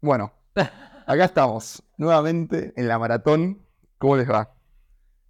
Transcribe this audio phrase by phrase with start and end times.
[0.00, 0.32] Bueno,
[1.06, 3.62] acá estamos, nuevamente en la maratón.
[3.98, 4.52] ¿Cómo les va?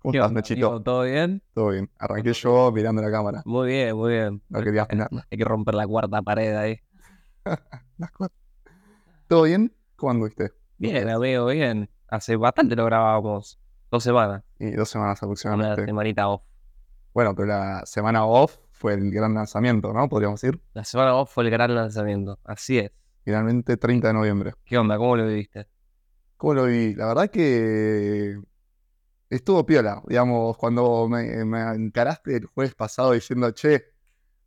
[0.01, 0.83] ¿Cómo ¿Qué estás, Nachito?
[0.83, 1.43] ¿Todo bien?
[1.55, 1.91] Todo bien.
[1.99, 3.43] Arranqué yo mirando la cámara.
[3.45, 4.43] Muy bien, muy bien.
[4.49, 4.87] No quería.
[5.31, 6.81] Hay que romper la cuarta pared ahí.
[7.99, 8.33] Las cosas.
[9.29, 9.73] ¿Todo bien?
[9.97, 10.53] ¿Cómo anduviste?
[10.79, 11.89] Bien, amigo, bien.
[12.09, 13.59] Hace bastante lo grabábamos.
[13.91, 14.43] Dos semanas.
[14.59, 15.85] Y dos semanas Una aproximadamente.
[15.87, 16.43] semanita off.
[17.15, 20.09] Bueno, pero la semana off fue el gran lanzamiento, ¿no?
[20.09, 20.61] Podríamos decir.
[20.75, 22.39] La semana off fue el gran lanzamiento.
[22.45, 22.93] Así es.
[23.27, 24.53] Finalmente 30 de noviembre.
[24.65, 24.97] ¿Qué onda?
[24.97, 25.67] ¿Cómo lo viviste?
[26.37, 26.95] ¿Cómo lo vi?
[26.95, 28.39] La verdad que
[29.29, 30.01] estuvo piola.
[30.07, 33.83] Digamos, cuando me, me encaraste el jueves pasado diciendo, che,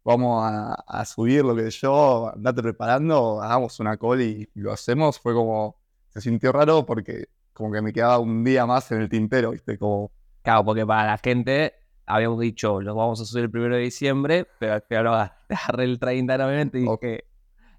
[0.06, 5.20] vamos a, a subir lo que yo, andate preparando, hagamos una call y lo hacemos,
[5.20, 5.76] fue como,
[6.08, 9.78] se sintió raro porque como que me quedaba un día más en el tintero, ¿viste?
[9.78, 11.74] Como, Claro, porque para la gente
[12.06, 15.14] habíamos dicho, los vamos a subir el primero de diciembre, pero al final lo
[15.50, 17.29] agarré el 30 de noviembre y dije,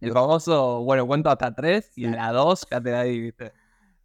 [0.00, 3.52] el famoso, bueno, cuento hasta tres y a la dos ya te da ahí, ¿viste?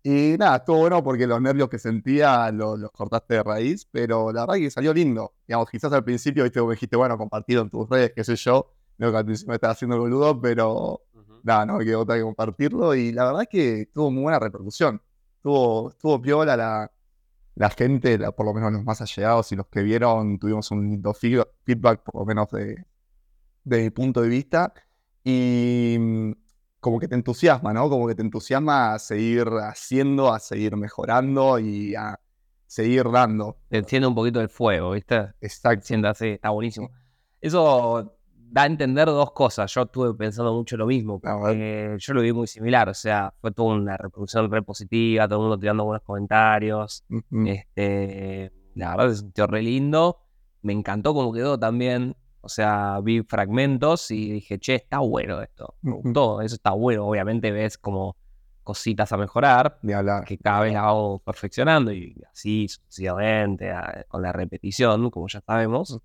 [0.03, 4.31] Y nada, estuvo bueno porque los nervios que sentía lo- los cortaste de raíz, pero
[4.31, 5.33] la verdad que salió lindo.
[5.47, 8.71] Digamos, quizás al principio, viste, dijiste, bueno, compartido en tus redes, qué sé yo.
[8.97, 11.01] Veo que al principio me estaba haciendo el boludo, pero
[11.43, 12.93] nada, no me quedó otra que compartirlo.
[12.93, 15.01] Y la verdad que tuvo muy buena repercusión.
[15.41, 16.91] Tuvo, estuvo piola la,
[17.55, 20.87] la gente, la- por lo menos los más allegados y los que vieron, tuvimos un
[20.89, 22.85] lindo feedback, por lo menos de,
[23.63, 24.73] de mi punto de vista.
[25.25, 26.31] Y mm,
[26.79, 27.89] como que te entusiasma, ¿no?
[27.89, 32.19] Como que te entusiasma a seguir haciendo, a seguir mejorando y a
[32.67, 33.57] seguir dando.
[33.67, 35.33] Te enciende un poquito el fuego, ¿viste?
[35.41, 35.83] Exacto.
[35.83, 36.91] sienta así, está buenísimo.
[37.41, 38.15] Eso
[38.51, 39.73] da a entender dos cosas.
[39.73, 42.87] Yo estuve pensando mucho lo mismo, porque yo lo vi muy similar.
[42.87, 47.03] O sea, fue toda una reproducción re positiva, todo el mundo tirando buenos comentarios.
[47.47, 50.19] Este, la verdad se sintió re lindo.
[50.61, 52.15] Me encantó cómo quedó también.
[52.45, 55.75] O sea, vi fragmentos y dije, che, está bueno esto.
[55.81, 57.07] Me gustó, eso está bueno.
[57.07, 58.15] Obviamente ves como
[58.63, 59.79] cositas a mejorar,
[60.25, 63.71] que cada vez vamos perfeccionando y así sucesivamente,
[64.07, 65.99] con la repetición, como ya sabemos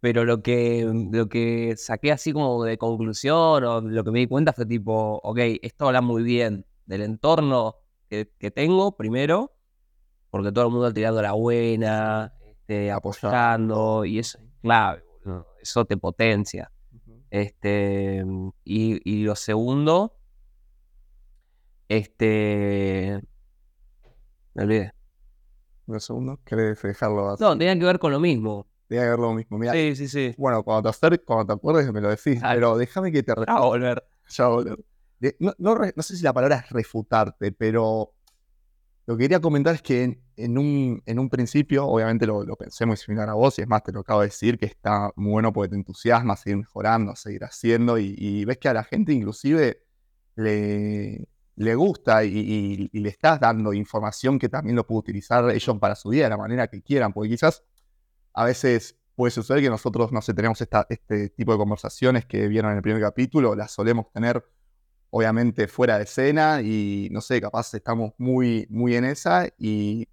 [0.00, 4.26] pero lo que, lo que saqué así como de conclusión o lo que me di
[4.26, 7.76] cuenta fue tipo, ok, esto habla muy bien del entorno
[8.08, 9.52] que, que tengo, primero,
[10.30, 14.04] porque todo el mundo tirando la buena, este, Apoyando.
[14.06, 15.04] y eso es clave,
[15.62, 16.70] eso te potencia.
[17.30, 18.24] Este,
[18.64, 20.16] y, y lo segundo,
[21.88, 23.20] este,
[24.54, 24.92] me olvidé.
[25.86, 27.42] Un segundo, ¿querés dejarlo así?
[27.42, 28.66] No, tenía que ver con lo mismo.
[28.86, 29.58] Tenía que ver lo mismo.
[29.58, 30.34] Mira, Sí, sí, sí.
[30.38, 32.40] bueno, cuando te acerques, cuando te acuerdes, me lo decís.
[32.40, 32.54] Dale.
[32.56, 34.04] Pero déjame que te A volver.
[34.28, 34.48] Ya.
[35.18, 38.14] De- no, no no sé si la palabra es refutarte, pero
[39.10, 42.86] lo que quería comentar es que en, un, en un principio, obviamente lo, lo pensé
[42.86, 45.32] muy similar a vos, y es más, te lo acabo de decir, que está muy
[45.32, 49.82] bueno porque te entusiasma seguir mejorando, seguir haciendo, y, ves que a la gente inclusive
[50.36, 51.26] le,
[51.56, 56.10] le gusta y, le estás dando información que también lo puede utilizar ellos para su
[56.10, 57.64] vida de la manera que quieran, porque quizás
[58.32, 62.46] a veces puede suceder que nosotros, no sé, tenemos esta, este tipo de conversaciones que
[62.46, 64.44] vieron en el primer capítulo, las solemos tener
[65.10, 70.08] obviamente fuera de escena y no sé, capaz estamos muy, muy en esa y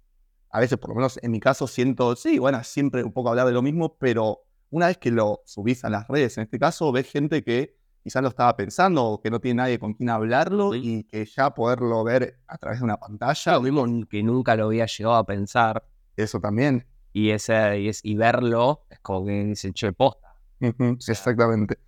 [0.50, 3.46] a veces, por lo menos en mi caso, siento, sí, bueno, siempre un poco hablar
[3.46, 6.90] de lo mismo, pero una vez que lo subís a las redes, en este caso,
[6.92, 10.72] ves gente que quizás lo estaba pensando o que no tiene nadie con quien hablarlo
[10.72, 10.80] Sí.
[10.82, 14.66] y que ya poderlo ver a través de una pantalla, Lo mismo que nunca lo
[14.66, 15.84] había llegado a pensar
[16.16, 16.86] eso también.
[17.12, 20.34] y, ese, y, es, y verlo es como que dice, che, posta.
[20.60, 21.78] Sea- Exactamente.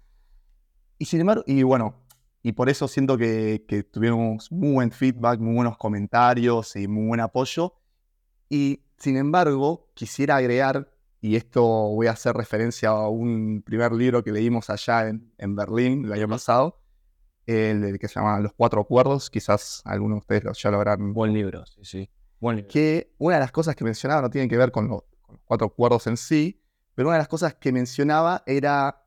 [0.99, 2.00] Y sin embargo, y bueno,
[2.43, 7.07] y por eso siento que, que tuvimos muy buen feedback, muy buenos comentarios y muy
[7.09, 7.75] buen apoyo.
[8.49, 10.91] Y sin embargo, quisiera agregar,
[11.21, 15.55] y esto voy a hacer referencia a un primer libro que leímos allá en, en
[15.55, 16.81] Berlín el año pasado,
[17.47, 21.13] el, que se llama Los Cuatro Acuerdos, quizás algunos de ustedes lo- ya lo habrán
[21.13, 22.11] Buen libro, sí, sí.
[22.41, 22.71] Buen libro.
[22.73, 25.43] que una de las cosas que mencionaba no tiene que ver con, lo- con los
[25.45, 26.63] cuatro acuerdos en sí,
[26.95, 29.05] pero una de las cosas que mencionaba era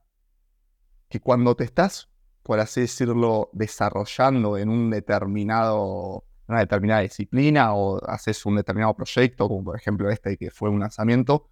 [1.09, 2.09] que cuando te estás,
[2.43, 9.47] por así decirlo, desarrollando en un determinado, una determinada disciplina o haces un determinado proyecto,
[9.47, 11.49] como por ejemplo este que fue un lanzamiento,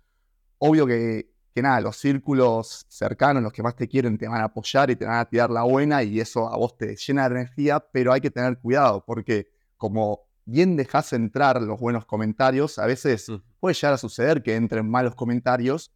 [0.58, 4.46] obvio que, que nada, los círculos cercanos, los que más te quieren, te van a
[4.46, 7.36] apoyar y te van a tirar la buena y eso a vos te llena de
[7.36, 12.86] energía, pero hay que tener cuidado porque como bien dejas entrar los buenos comentarios, a
[12.86, 13.36] veces Mm.
[13.60, 15.92] puede llegar a suceder que entren malos comentarios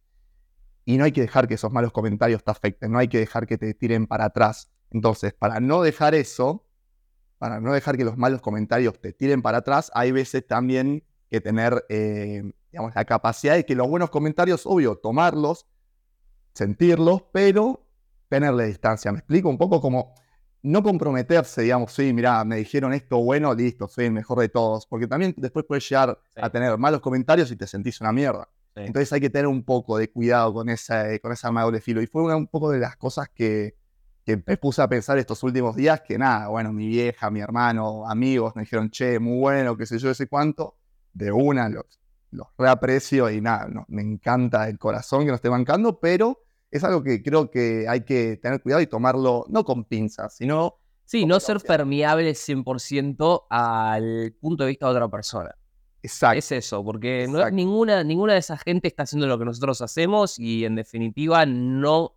[0.84, 3.46] y no hay que dejar que esos malos comentarios te afecten, no hay que dejar
[3.46, 4.70] que te tiren para atrás.
[4.90, 6.64] Entonces, para no dejar eso,
[7.38, 11.40] para no dejar que los malos comentarios te tiren para atrás, hay veces también que
[11.40, 15.66] tener, eh, digamos, la capacidad de que los buenos comentarios, obvio, tomarlos,
[16.54, 17.86] sentirlos, pero
[18.28, 19.12] tenerle distancia.
[19.12, 20.14] Me explico un poco como
[20.62, 24.86] no comprometerse, digamos, sí, mira, me dijeron esto bueno, listo, soy el mejor de todos,
[24.86, 26.40] porque también después puedes llegar Sí.
[26.42, 28.48] a tener malos comentarios y te sentís una mierda.
[28.74, 28.82] Sí.
[28.84, 31.80] Entonces hay que tener un poco de cuidado con esa, con esa arma de doble
[31.80, 32.02] filo.
[32.02, 33.76] Y fue una- un poco de las cosas que,
[34.26, 38.04] que me puse a pensar estos últimos días, que nada, bueno, mi vieja, mi hermano,
[38.10, 40.74] amigos me dijeron, che, muy bueno, qué sé yo, sé cuánto,
[41.12, 41.84] de una los,
[42.32, 46.42] los reaprecio y nada, no, me encanta el corazón que nos esté bancando, pero
[46.72, 50.74] es algo que creo que hay que tener cuidado y tomarlo no con pinzas, sino
[51.04, 55.54] Sí, no ser permeable 100% al punto de vista de otra persona.
[56.02, 56.36] exacto.
[56.38, 60.36] Es eso, porque no- ninguna, ninguna de esa gente está haciendo lo que nosotros hacemos
[60.40, 62.15] y en definitiva no,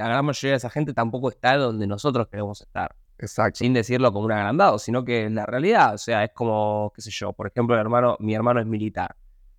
[0.00, 2.94] la gran mayoría de esa gente tampoco está donde nosotros queremos estar.
[3.18, 3.58] Exacto.
[3.58, 7.02] Sin decirlo como un agrandado, sino que es la realidad, o sea, es como, qué
[7.02, 9.14] sé yo, por ejemplo, el hermano, mi hermano es militar.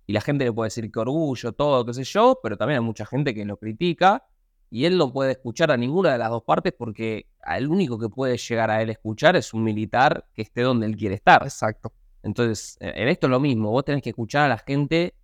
[0.06, 2.84] Y la gente le puede decir que orgullo, todo, qué sé yo, pero también hay
[2.84, 4.24] mucha gente que lo critica
[4.68, 8.08] y él no puede escuchar a ninguna de las dos partes porque el único que
[8.08, 11.42] puede llegar a él escuchar es un militar que esté donde él quiere estar.
[11.44, 11.92] Exacto.
[12.22, 15.14] Entonces, eh, en esto es lo mismo, vos tenés que escuchar a la gente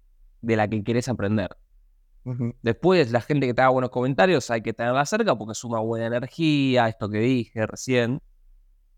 [0.42, 1.56] de la que querés aprender.
[2.62, 6.06] Después, la gente que te haga buenos comentarios hay que tenerla cerca porque suma buena
[6.06, 8.20] energía, esto que dije recién.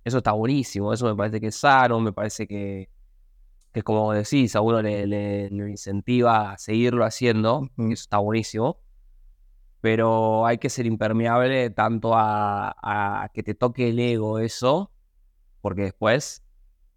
[0.05, 2.91] Eso está buenísimo, eso me parece que es sano, me parece que,
[3.73, 8.19] que como decís, a uno le, le- le incentiva a seguirlo haciendo, y eso está
[8.19, 8.81] buenísimo.
[9.81, 12.75] Pero hay que ser impermeable tanto a,
[13.25, 14.93] a que te toque el ego eso,
[15.63, 16.45] porque después,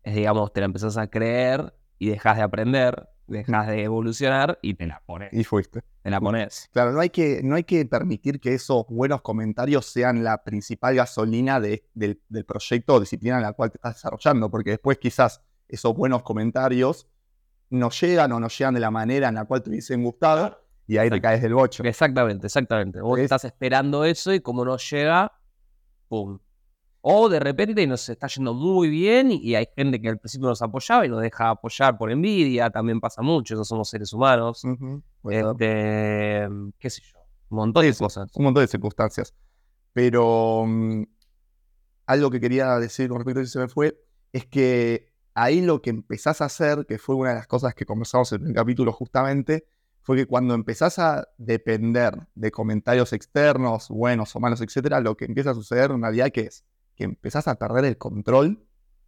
[0.04, 4.74] es, digamos, te la empezás a creer y dejas de aprender, dejas de evolucionar y
[4.74, 5.32] te la pones.
[5.34, 5.82] Y fuiste.
[6.02, 6.70] Te la pones.
[6.74, 10.96] Claro, no hay, que, no hay que permitir que esos buenos comentarios sean la principal
[10.96, 14.98] gasolina de- del, del proyecto o disciplina en la cual te estás desarrollando, porque después
[14.98, 17.08] quizás esos buenos comentarios
[17.70, 20.98] no llegan o no llegan de la manera en la cual te hubiesen gustado y
[20.98, 21.82] ahí te caes del bocho.
[21.84, 23.00] Exactamente, exactamente.
[23.02, 25.32] Vos Es- estás esperando eso y como no llega,
[26.10, 26.38] ¡pum!
[27.06, 30.62] O de repente nos está yendo muy bien y hay gente que al principio nos
[30.62, 34.64] apoyaba y nos deja apoyar por envidia, también pasa mucho, no somos seres humanos.
[35.30, 36.48] Este,
[36.80, 37.20] qué sé yo,
[37.50, 38.32] un montón de Sí, sí, cosas.
[38.36, 39.34] Un montón de circunstancias.
[39.92, 41.04] Pero mm,
[42.06, 44.00] algo que quería decir con respecto a eso se me fue,
[44.32, 47.86] es que ahí lo que empezás a hacer, que fue una de las cosas que
[47.86, 49.66] conversamos en el capítulo justamente,
[50.04, 55.26] fue que cuando empezás a depender de comentarios externos, buenos o malos, etcétera, lo que
[55.26, 56.64] empieza a suceder en realidad que es
[56.96, 58.66] que empezás a perder el control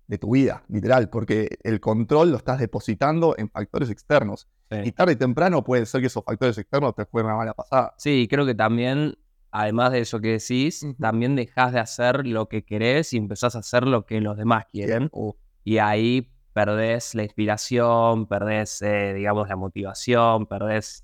[0.08, 4.48] de tu vida, literal, porque el control lo estás depositando en factores externos.
[4.70, 4.78] Sí.
[4.86, 7.96] Y tarde y temprano puede ser que esos factores externos te jueguen una mala pasada.
[7.98, 9.18] Sí, creo que también,
[9.52, 13.60] además de eso que decís, también dejás de hacer lo que querés y empezás a
[13.60, 15.10] hacer lo que los demás quieren.
[15.12, 15.34] Uh,
[15.64, 21.04] y ahí perdés la inspiración, perdés, eh, digamos, la motivación, perdés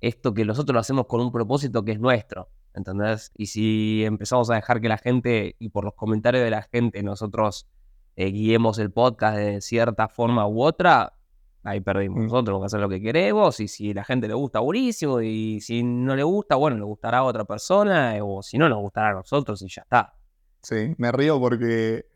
[0.00, 3.32] esto que nosotros lo hacemos con un propósito que es nuestro, ¿entendés?
[3.36, 7.02] Y si empezamos a dejar que la gente, y por los comentarios de la gente,
[7.02, 7.68] nosotros
[8.16, 11.14] eh, guiemos el podcast de cierta forma u otra,
[11.62, 12.18] ahí perdimos.
[12.18, 12.22] Mm.
[12.24, 15.60] Nosotros tenemos que hacer lo que queremos, y si la gente le gusta, buenísimo, y
[15.60, 19.10] si no le gusta, bueno, le gustará a otra persona, o si no, nos gustará
[19.10, 20.14] a nosotros y ya está.
[20.62, 22.06] Sí, me río porque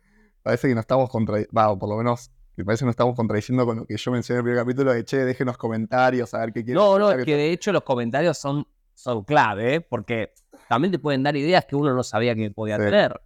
[0.43, 3.79] parece que nos estamos contradiciendo, por lo menos me parece que nos estamos contradiciendo con
[3.79, 6.65] lo que yo mencioné en el primer capítulo de, che, déjenos comentarios, a ver qué
[6.65, 6.83] quieren.
[6.83, 9.81] No, no, es que de hecho los comentarios son, son clave, ¿eh?
[9.81, 10.35] porque
[10.69, 12.85] también te pueden dar ideas que uno no sabía que podía Sí.
[12.85, 13.21] tener.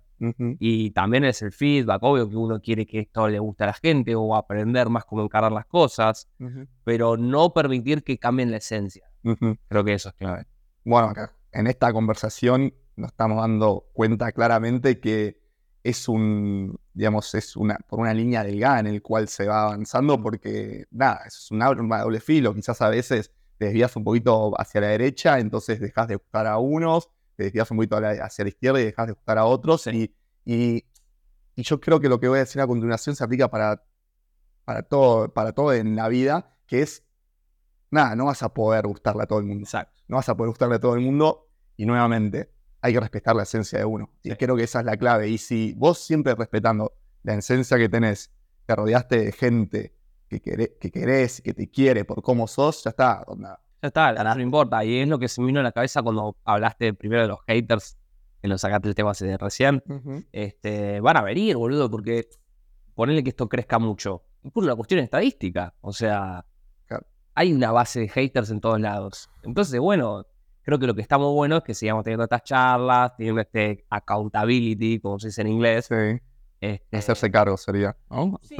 [0.58, 3.72] Y también es el feedback, obvio que uno quiere que esto le guste a la
[3.74, 6.28] gente o aprender más cómo encarar las cosas,
[6.82, 9.08] pero no permitir que cambien la esencia.
[9.68, 10.46] Creo que eso es clave.
[10.84, 15.40] Bueno, acá, en esta conversación nos estamos dando cuenta claramente que
[15.84, 20.20] es un, digamos, es una, por una línea delgada en el cual se va avanzando
[20.20, 24.60] porque, nada, es un arma de doble filo, quizás a veces te desvías un poquito
[24.60, 28.48] hacia la derecha, entonces dejas de gustar a unos, te desvías un poquito hacia la
[28.48, 30.12] izquierda y dejas de gustar a otros, y,
[30.44, 30.84] y,
[31.54, 33.80] y yo creo que lo que voy a decir a continuación se aplica para,
[34.64, 37.04] para, todo, para todo en la vida, que es,
[37.92, 40.02] nada, no vas a poder gustarle a todo el mundo Exacto.
[40.08, 41.48] no vas a poder gustarle a todo el mundo.
[41.76, 44.10] Y nuevamente, hay que respetar la esencia de uno.
[44.24, 45.28] Y creo que esa es la clave.
[45.28, 46.92] Y si vos siempre respetando
[47.22, 48.32] la esencia que tenés,
[48.66, 49.94] te rodeaste de gente
[50.28, 53.22] que, queré- que querés y que te quiere por cómo sos, ya está.
[53.28, 53.60] onda.
[53.82, 54.84] Ya está, no importa.
[54.84, 57.38] Y es lo que se me vino a la cabeza cuando hablaste primero de los
[57.46, 57.96] haters,
[58.42, 59.82] que nos sacaste el tema hace recién.
[60.32, 62.28] este, van a venir, boludo, porque
[62.94, 64.22] ponerle que esto crezca mucho.
[64.52, 65.74] Por una cuestión estadística.
[65.80, 66.44] O sea,
[66.86, 67.06] Claro.
[67.34, 69.28] hay una base de haters en todos lados.
[69.42, 70.26] Entonces, bueno,
[70.62, 73.84] creo que lo que está muy bueno es que sigamos teniendo estas charlas, teniendo este
[73.90, 75.86] accountability, como se dice en inglés.
[75.86, 76.20] Sí.
[76.60, 78.38] este, Hacerse cargo sería, ¿no?
[78.42, 78.56] sí,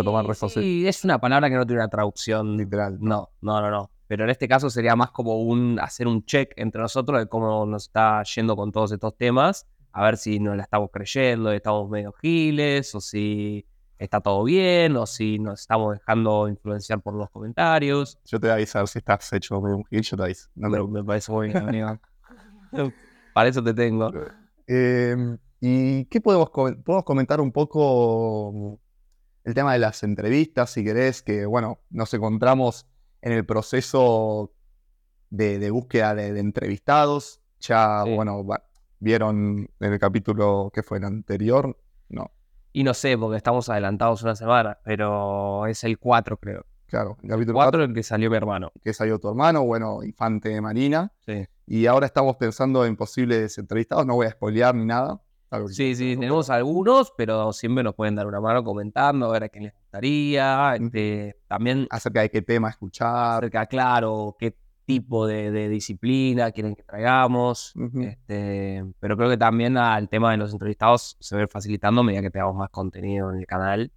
[0.62, 2.98] sí, es una palabra que no tiene una traducción Literal.
[3.00, 3.90] no, no, no, no.
[4.08, 7.64] Pero en este caso sería más como un hacer un check entre nosotros de cómo
[7.66, 11.88] nos está yendo con todos estos temas a ver si nos la estamos creyendo, estamos
[11.90, 13.66] medio giles, o si
[13.98, 18.18] está todo bien, o si nos estamos dejando influenciar por los comentarios.
[18.24, 20.48] Yo te voy a avisar si estás hecho medio un gil, yo te aviso.
[20.54, 21.98] No Me, me parece muy bien, amigo.
[23.34, 24.12] Para eso te tengo.
[24.66, 25.16] Eh,
[25.60, 28.78] ¿Y qué podemos, com- podemos comentar un poco
[29.44, 32.86] el tema de las entrevistas, si querés, que bueno, nos encontramos
[33.22, 34.52] en el proceso
[35.30, 37.40] de, de búsqueda de, de entrevistados.
[37.60, 38.14] Ya, Sí.
[38.14, 38.62] bueno, va-
[39.00, 41.76] vieron en el capítulo que fue el anterior.
[42.08, 42.30] No,
[42.72, 46.64] Y no sé, porque estamos adelantados una semana, pero es el 4, creo.
[46.86, 48.72] claro, el capítulo 4 el que salió mi hermano.
[48.82, 51.12] que salió tu hermano, bueno, Infante Marina.
[51.26, 55.20] Sí, Y ahora estamos pensando en posibles entrevistados, no voy a spoilear ni nada.
[55.50, 59.44] Algo sí, sí, tenemos algunos, pero siempre nos pueden dar una mano comentando, a ver
[59.44, 60.76] a quién les gustaría.
[60.76, 63.38] este, también Acerca de qué tema escuchar.
[63.38, 67.74] acerca, claro, qué tipo de, de disciplina quieren que traigamos.
[68.00, 72.00] Este, pero creo que también al tema de los entrevistados se va a ir facilitando
[72.00, 73.92] a medida que tengamos más contenido en el canal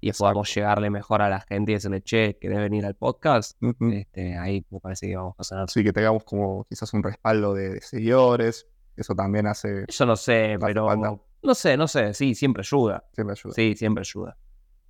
[0.00, 3.60] y podamos llegarle mejor a la gente y decirle, che, ¿querés venir al podcast?
[3.92, 5.58] Este, ahí me parece que vamos a hacer.
[5.68, 8.66] Sí, que tengamos como quizás un respaldo de, de seguidores.
[8.96, 11.16] Eso también hace, Yo no sé, pero falta.
[11.42, 13.04] no sé, no sé, sí, siempre ayuda.
[13.12, 13.54] siempre ayuda.
[13.54, 14.36] Sí, siempre ayuda.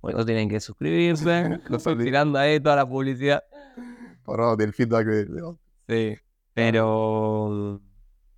[0.03, 1.59] Eso tienen que suscribirse.
[1.99, 3.43] Tirando ahí toda la publicidad.
[4.23, 5.55] Por del feedback de,
[5.87, 6.17] Sí.
[6.53, 7.79] Pero.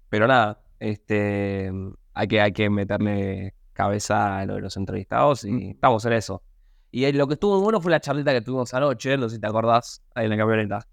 [0.09, 0.61] Pero nada.
[0.79, 1.71] Este.
[2.13, 5.69] Hay que, hay que meterle cabeza a lo de los entrevistados y Mm.
[5.71, 6.43] estamos en eso.
[6.91, 9.47] Y lo que estuvo bueno fue la charlita que tuvimos anoche, no sé si te
[9.47, 10.87] acordás, ahí en la camioneta.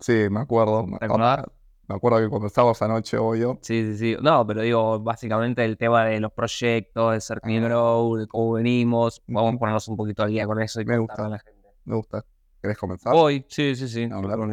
[0.00, 0.86] Sí, me acuerdo.
[0.98, 1.44] ¿Te acordás?
[1.88, 3.58] Me acuerdo que cuando estábamos anoche, obvio.
[3.62, 4.16] Sí, sí, sí.
[4.20, 7.40] No, pero digo, básicamente el tema de los proyectos, de ser.
[7.42, 9.22] Grow, de cómo venimos.
[9.26, 11.26] Vamos a ponernos un poquito al día con eso y Me gusta.
[11.26, 11.60] a la gente.
[11.84, 12.24] Me gusta.
[12.60, 13.12] ¿Querés comenzar?
[13.14, 14.06] Hoy, sí, sí, sí.
[14.06, 14.46] No, claro.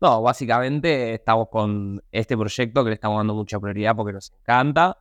[0.00, 4.96] No, básicamente estamos con este proyecto que le estamos dando mucha prioridad porque nos encanta.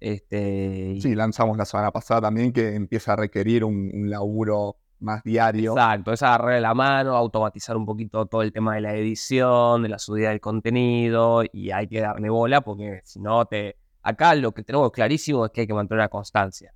[0.00, 4.76] Este, y- Sí, lanzamos la semana pasada también que empieza a requerir un, un laburo
[5.00, 5.72] más diario.
[5.72, 9.88] Exacto, es agarrarle la mano, automatizar un poquito todo el tema de la edición, de
[9.88, 13.76] la subida del contenido, y hay que darle bola porque si no te.
[14.02, 16.72] Acá lo que tenemos clarísimo es que hay que mantener la constancia.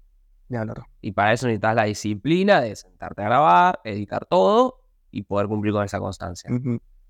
[0.48, 0.84] Ya, claro.
[1.00, 5.72] Y para eso necesitas la disciplina de sentarte a grabar, editar todo y poder cumplir
[5.72, 6.50] con esa constancia.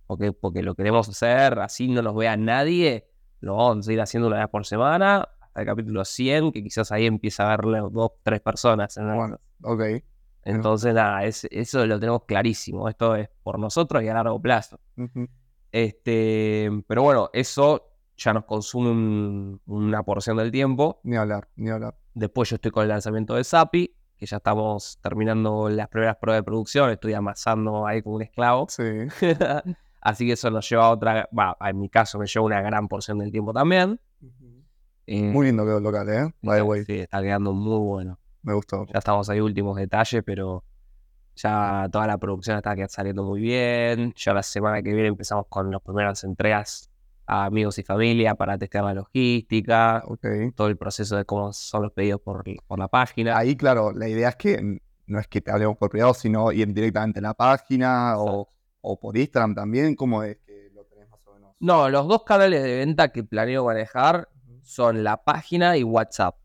[0.06, 3.08] Porque, porque lo queremos hacer, así no nos vea nadie,
[3.40, 6.92] lo vamos a ir haciendo una vez por semana, hasta el capítulo 100, que quizás
[6.92, 8.96] ahí empieza a verle dos, tres personas.
[8.98, 9.82] en el- Bueno, ok.
[10.44, 14.80] Entonces, nada, es- eso lo tenemos clarísimo, esto es por nosotros y a largo plazo.
[15.70, 21.00] Este, pero bueno, eso ya nos consume un- una porción del tiempo.
[21.02, 21.94] Ni hablar, ni hablar.
[22.14, 26.40] Después yo estoy con el lanzamiento de Sapi, que ya estamos terminando las primeras pruebas
[26.40, 28.66] de producción, estoy amasando ahí como un esclavo.
[28.68, 28.82] Sí.
[30.00, 32.88] Así que eso nos lleva a otra, va, en mi caso me lleva una gran
[32.88, 34.00] porción del tiempo también.
[35.06, 36.32] Eh, Muy lindo quedó el local, ¿eh?
[36.42, 36.84] By the way.
[36.84, 38.18] Sí, está quedando muy bueno.
[38.42, 38.86] Me gustó.
[38.86, 40.64] Ya estamos ahí últimos detalles, pero
[41.34, 44.12] ya toda la producción está saliendo muy bien.
[44.16, 46.90] Ya la semana que viene empezamos con las primeras entregas
[47.26, 50.26] a amigos y familia para testear la logística, Ok.
[50.56, 53.36] todo el proceso de cómo son los pedidos por, por la página.
[53.38, 56.72] Ahí, claro, la idea es que no es que te hablemos por privado, sino ir
[56.72, 58.48] directamente a la página o,
[58.80, 59.94] o por Instagram también.
[59.94, 61.54] ¿Cómo es que lo tenés más o menos?
[61.60, 64.28] No, los dos canales de venta que planeo manejar
[64.62, 66.36] son la página y WhatsApp,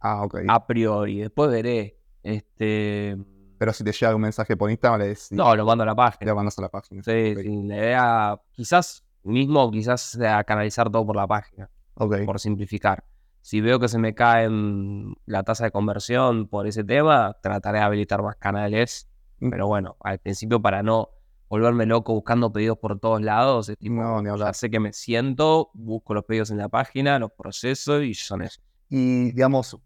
[0.00, 0.40] Ah, ok.
[0.48, 1.20] a priori.
[1.20, 1.98] Después veré.
[2.22, 3.16] Este.
[3.58, 5.94] Pero si te llega un mensaje por Instagram, le decís, No, lo mando a la
[5.94, 6.30] página.
[6.30, 7.02] le mandas a la página.
[7.02, 7.42] Sí, Ok.
[7.42, 12.16] sí, la idea, quizás mismo, quizás sea canalizar todo por la página, Ok.
[12.26, 13.04] por simplificar.
[13.40, 17.78] Si veo que se me cae en la tasa de conversión por ese tema, trataré
[17.78, 19.08] de habilitar más canales.
[19.38, 19.50] Mm.
[19.50, 21.10] Pero bueno, al principio para no
[21.48, 24.92] volverme loco buscando pedidos por todos lados, es tipo, No, ni ya sé que me
[24.92, 28.60] siento, busco los pedidos en la página, los proceso y son eso.
[28.88, 29.78] Y digamos,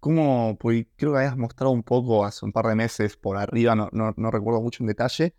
[0.00, 0.56] ¿cómo?
[0.58, 3.88] Pues creo que habías mostrado un poco hace un par de meses por arriba, no,
[3.92, 5.34] no, no recuerdo mucho en detalle.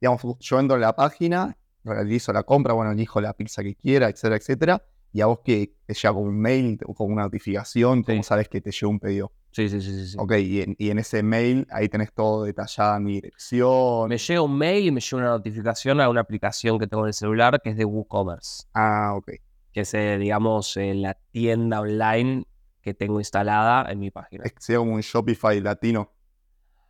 [0.00, 4.08] Digamos, yo entro a la página, realizo la compra, bueno, elijo la pizza que quiera,
[4.08, 4.84] etcétera, etcétera.
[5.12, 8.28] Y a vos que te llega con un mail o con una notificación, ¿cómo Sí.
[8.28, 9.32] sabes que te llegó un pedido?
[9.52, 10.16] Sí, sí, sí, sí.
[10.18, 14.08] Ok, y en, y en ese mail ahí tenés todo detallado, mi dirección.
[14.08, 17.08] Me llega un mail y me llega una notificación a una aplicación que tengo en
[17.08, 18.64] el celular que es de WooCommerce.
[18.74, 19.30] Ah, ok.
[19.74, 22.46] Que es, eh, digamos, eh, la tienda online
[22.80, 24.44] que tengo instalada en mi página.
[24.44, 26.10] Es que sería como un Shopify latino.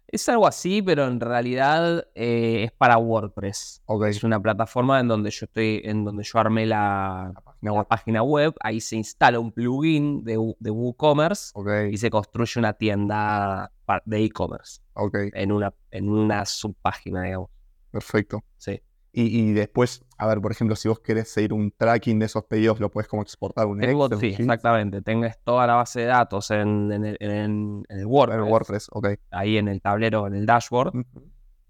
[0.06, 3.82] Es algo así, pero en realidad eh, es para WordPress.
[3.86, 4.04] Ok.
[4.04, 7.78] Es una plataforma en donde yo estoy, en donde yo armé la, La página la
[7.78, 7.86] web.
[7.88, 8.54] página web.
[8.60, 11.52] Ahí se instala un plugin de, Wo- de WooCommerce
[11.90, 13.72] y se construye una tienda
[14.04, 17.50] de e-commerce ok, en una, en una subpágina, digamos.
[17.90, 18.44] perfecto.
[18.58, 18.80] Sí.
[19.16, 22.42] Y, y después, a ver, por ejemplo, si vos querés seguir un tracking de esos
[22.46, 25.02] pedidos, lo puedes como exportar a un Excel, sí, exactamente.
[25.02, 28.88] Tenés toda la base de datos en, en el, en- en el WordPress, el WordPress,
[28.90, 29.08] ok.
[29.30, 30.92] ahí en el tablero, en el dashboard,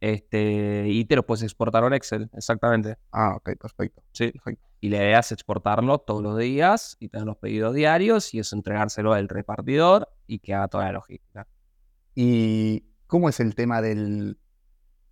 [0.00, 2.96] este, y te lo puedes exportar a un Excel, exactamente.
[3.12, 4.02] Ah, ok, perfecto.
[4.12, 4.30] Sí.
[4.32, 4.66] perfecto.
[4.80, 9.12] Y le das exportarlo todos los días y tener los pedidos diarios y eso entregárselo
[9.14, 11.46] al repartidor y que haga toda la logística.
[12.14, 14.38] ¿Y cómo es el tema del,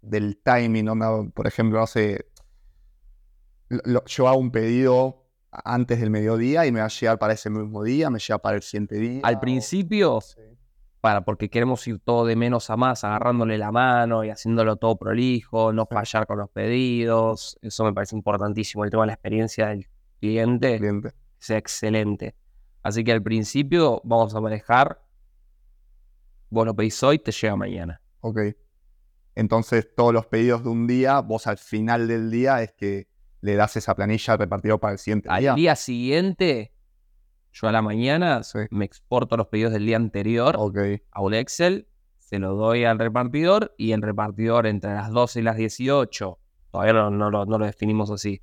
[0.03, 0.89] del timing?
[1.33, 1.85] Por ejemplo,
[3.69, 7.33] lo- lo- yo hago un pedido antes del mediodía y me va a llegar para
[7.35, 9.21] ese mismo día, me llega para el siguiente día.
[9.25, 10.41] Al o- principio, Sí.
[11.01, 14.97] para, porque queremos ir todo de menos a más, agarrándole la mano y haciéndolo todo
[14.97, 15.95] prolijo, no Sí.
[15.95, 17.59] fallar con los pedidos.
[17.61, 18.85] Eso me parece importantísimo.
[18.85, 19.89] El tema de la experiencia del
[20.21, 21.13] cliente Cliente.
[21.39, 22.35] sea excelente.
[22.83, 25.03] Así que al principio vamos a manejar,
[26.51, 28.01] vos lo pedís hoy, te llega mañana.
[28.21, 28.39] Ok.
[29.35, 33.09] Entonces, todos los pedidos de un día, vos al final del día es que
[33.41, 35.55] le das esa planilla al repartidor para el siguiente Al día.
[35.55, 36.73] día siguiente,
[37.53, 38.59] yo a la mañana Sí.
[38.71, 40.79] me exporto los pedidos del día anterior Ok,
[41.11, 45.43] a un Excel, se lo doy al repartidor y el repartidor entre las 12 y
[45.43, 46.39] las 18,
[46.71, 48.43] todavía no, no lo, no lo definimos así,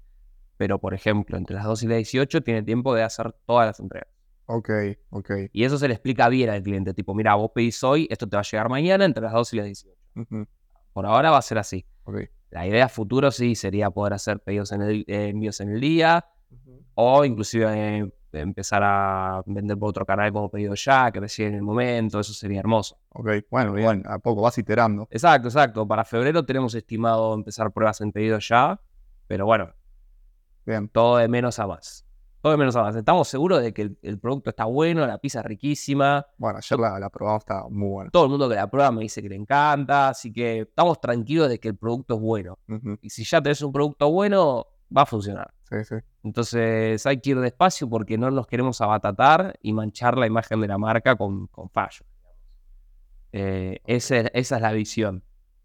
[0.57, 3.79] pero por ejemplo, entre las 12 y las 18 tiene tiempo de hacer todas las
[3.79, 4.09] entregas.
[4.47, 4.69] ok,
[5.11, 5.31] ok.
[5.53, 8.35] Y eso se le explica bien al cliente, tipo, mira, vos pedís hoy, esto te
[8.35, 9.97] va a llegar mañana entre las 12 y las 18.
[10.15, 10.45] Ujú,
[10.93, 11.85] Por ahora va a ser así.
[12.49, 16.25] La idea futuro sí sería poder hacer pedidos en el, eh, envíos en el día
[16.95, 21.55] o inclusive eh, empezar a vender por otro canal como pedido ya, que recién en
[21.55, 22.97] el momento, eso sería hermoso.
[23.09, 25.07] Ok, bueno, bien, a poco vas iterando.
[25.11, 25.87] Exacto, exacto.
[25.87, 28.81] Para febrero tenemos estimado empezar pruebas en pedido ya,
[29.27, 29.73] pero bueno,
[30.69, 32.05] Bien, todo de menos a más.
[32.41, 32.95] Todo menos a más.
[32.95, 36.25] Estamos seguros de que el, el producto está bueno, la pizza es riquísima.
[36.37, 38.11] bueno, ayer la, la probamos, está muy buena.
[38.11, 41.49] Todo el mundo que la prueba me dice que le encanta, así que estamos tranquilos
[41.49, 42.57] de que el producto es bueno.
[43.01, 45.53] Y si ya tenés un producto bueno, va a funcionar.
[45.69, 45.95] Sí, sí.
[46.23, 50.67] Entonces hay que ir despacio porque no nos queremos abatatar y manchar la imagen de
[50.67, 52.03] la marca con, con fallos.
[53.31, 55.23] Eh, esa, es- esa es la visión.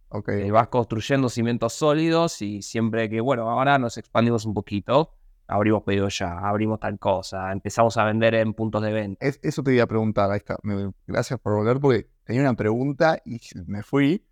[0.08, 5.14] Ok, Eh, vas construyendo cimientos sólidos y siempre que, bueno, ahora nos expandimos un poquito,
[5.54, 9.24] abrimos pedido ya, abrimos tal cosa, empezamos a vender en puntos de venta.
[9.26, 10.56] Es- eso te iba a preguntar, ahí está.
[10.62, 14.26] Me- gracias por volver porque tenía una pregunta y me fui.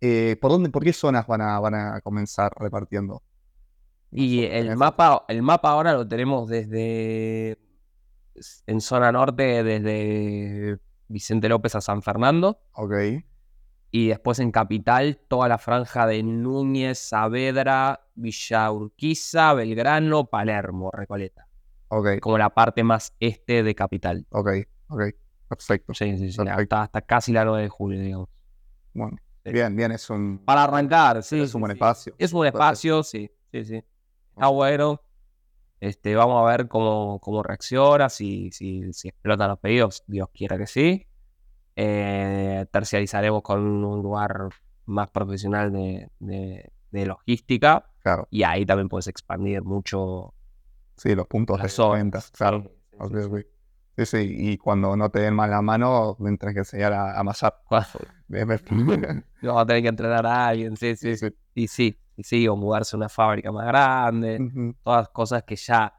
[0.00, 3.22] Eh, ¿por dónde, por qué zonas van a, van a comenzar repartiendo?
[4.12, 7.58] Y el mapa, el mapa ahora lo tenemos desde
[8.66, 12.60] en zona norte, desde Vicente López a San Fernando.
[12.72, 12.94] Ok,
[13.92, 21.46] Y después en Capital, toda la franja de Núñez, Saavedra, Villa Urquiza, Belgrano, Palermo, Recoleta.
[21.88, 24.26] ok, Como la parte más este de Capital.
[24.30, 24.48] ok,
[24.88, 25.02] ok.
[25.48, 25.94] Perfecto.
[25.94, 26.36] Sí, sí, sí.
[26.36, 26.76] Perfecto.
[26.76, 28.28] Hasta, hasta casi la 9 de julio, digamos.
[28.94, 29.52] Bueno, Sí.
[29.52, 31.40] bien, bien, es un, Para arrancar, sí.
[31.40, 31.76] es un buen sí.
[31.76, 32.14] espacio.
[32.18, 33.30] Es un buen espacio, sí.
[33.50, 33.82] Sí, sí.
[34.34, 35.00] Está bueno.
[35.80, 40.58] Este, vamos a ver cómo, cómo reacciona, si, si, si explotan los pedidos, Dios quiera
[40.58, 41.06] que sí.
[41.76, 44.50] Eh, terciarizaremos con un lugar
[44.86, 50.34] más profesional de, de- de logística Claro, y ahí también puedes expandir mucho
[50.96, 52.20] sí, los puntos de venta.
[52.32, 53.28] Claro, Sí, sí, ok, sí, sí.
[53.28, 53.40] ok.
[53.98, 57.18] Sí, sí, y cuando no te den más la mano, me tenés que enseñar a
[57.18, 57.54] amasar.
[57.68, 61.14] Vamos a tener que entrenar a alguien, sí, sí,
[61.54, 64.40] y sí, y sí, o mudarse a una fábrica más grande.
[64.40, 65.92] Ujú, todas cosas que ya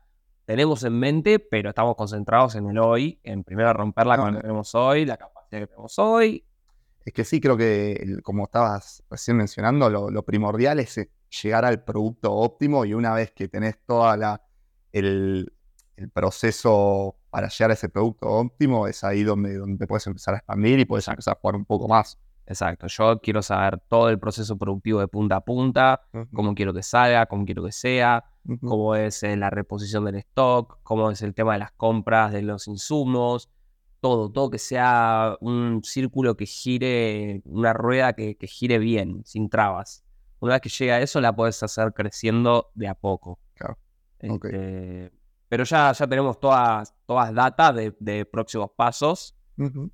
[0.45, 4.32] tenemos en mente, pero estamos concentrados en el hoy, en primero romper la No, que
[4.32, 4.41] no.
[4.41, 6.45] tenemos hoy, la capacidad que tenemos hoy.
[7.03, 11.09] Es que sí, creo que, como estabas recién mencionando, lo, lo primordial es eh,
[11.41, 14.41] llegar al producto óptimo y una vez que tenés toda la
[14.91, 15.51] el,
[15.95, 20.37] el proceso para llegar a ese producto óptimo, es ahí donde, donde puedes empezar a
[20.37, 22.19] expandir y puedes empezar a jugar un poco más.
[22.45, 26.01] Exacto, yo quiero saber todo el proceso productivo de punta a punta,
[26.33, 28.25] cómo quiero que salga, cómo quiero que sea,
[28.61, 32.41] cómo es eh, la reposición del stock, cómo es el tema de las compras de
[32.41, 33.49] los insumos,
[34.01, 39.49] todo, todo que sea un círculo que gire, una rueda que, que gire bien, sin
[39.49, 40.03] trabas.
[40.39, 43.39] Una vez que llega a eso, la puedes hacer creciendo de a poco.
[43.53, 43.77] Claro.
[44.19, 45.11] Este,
[45.47, 49.37] Pero ya, ya tenemos todas, todas data de, de próximos pasos,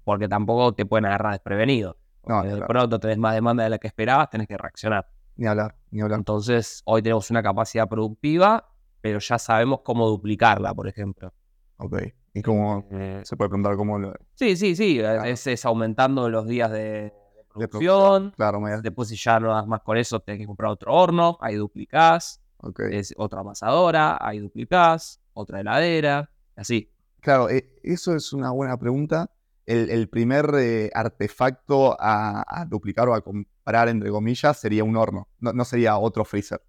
[0.05, 1.97] porque tampoco te pueden agarrar desprevenido.
[2.25, 5.07] No, de pronto tenés más demanda de la que esperabas, tenés que reaccionar.
[5.35, 6.19] ni hablar, ni hablar.
[6.19, 8.69] Entonces, hoy tenemos una capacidad productiva,
[9.01, 11.33] pero ya sabemos cómo duplicarla, por ejemplo.
[11.77, 11.97] Ok.
[12.37, 14.99] Y cómo Eh, se puede preguntar cómo lo, sí, sí, sí.
[14.99, 15.23] Claro.
[15.23, 17.11] Es, es aumentando los días de,
[17.51, 18.31] producción.
[18.35, 21.39] Claro, Después, si ya no das más con eso, tenés que comprar otro horno.
[21.41, 22.39] Ahí duplicás.
[22.57, 22.81] Ok.
[22.91, 24.19] Es otra amasadora.
[24.21, 25.19] Ahí duplicás.
[25.33, 26.29] Otra heladera.
[26.55, 26.91] Así.
[27.21, 29.31] Claro, eh, eso es una buena pregunta.
[29.65, 34.95] El, el primer eh, artefacto a, a duplicar o a comprar, entre comillas, sería un
[34.95, 35.27] horno.
[35.39, 36.61] No, no sería otro freezer.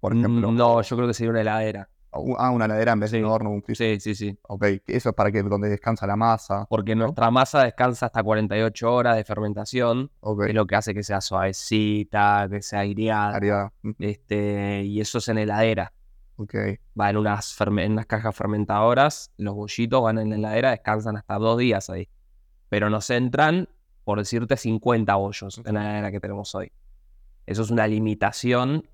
[0.00, 0.50] por ejemplo.
[0.50, 1.88] No, yo creo que sería una heladera.
[2.38, 3.24] Ah, una heladera en vez de Sí.
[3.24, 4.00] un horno, un freezer.
[4.00, 4.38] Sí, sí, sí.
[4.48, 6.66] Ok, eso es para que donde descansa la masa.
[6.68, 10.10] Porque nuestra masa descansa hasta 48 horas de fermentación.
[10.20, 13.72] Ok, Es lo que hace que sea suavecita, que sea aireada.
[13.82, 15.92] mm, Este, y eso es en heladera.
[16.36, 16.54] Ok,
[16.98, 19.30] Va en unas, en unas cajas fermentadoras.
[19.36, 22.08] Los bollitos van en la heladera, descansan hasta dos días ahí.
[22.68, 23.68] Pero nos entran,
[24.04, 26.72] por decirte, 50 bollos en la heladera que tenemos hoy.
[27.46, 28.84] Eso es una limitación.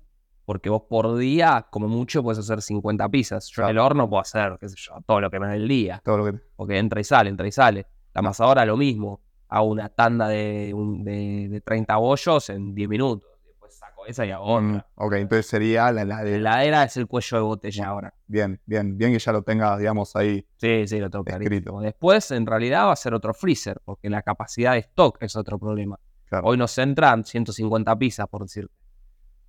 [0.51, 3.47] Porque vos por día, como mucho, puedes hacer 50 pizzas.
[3.55, 6.01] Yo el horno puedo hacer, qué sé yo, todo lo que me dé el día.
[6.03, 6.39] todo lo que.
[6.57, 7.87] porque entra y sale, entra y sale.
[8.13, 9.21] La amasadora lo mismo.
[9.47, 13.29] Hago una tanda de, un- de, de 30 bollos en 10 minutos.
[13.45, 14.87] Después saco esa y hago Mm, otra.
[14.95, 16.35] ok, entonces sería la La heladera.
[16.37, 18.13] heladera es el cuello de botella ahora.
[18.27, 20.45] Bien, bien, bien que ya lo tengas, digamos, ahí.
[20.57, 21.47] Sí, sí, lo tengo Escrito.
[21.47, 21.81] clarísimo.
[21.81, 25.57] Después, en realidad, va a ser otro freezer, porque la capacidad de stock es otro
[25.57, 25.97] problema.
[26.25, 26.47] Claro.
[26.47, 28.73] Hoy nos entran 150 pizzas, por decirte.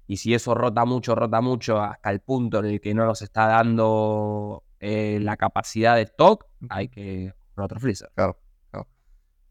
[0.06, 3.22] Y si eso rota mucho, rota mucho, hasta el punto en el que no nos
[3.22, 8.10] está dando eh, la capacidad de stock, hay que comprar otro freezer.
[8.14, 8.38] Claro,
[8.70, 8.88] claro.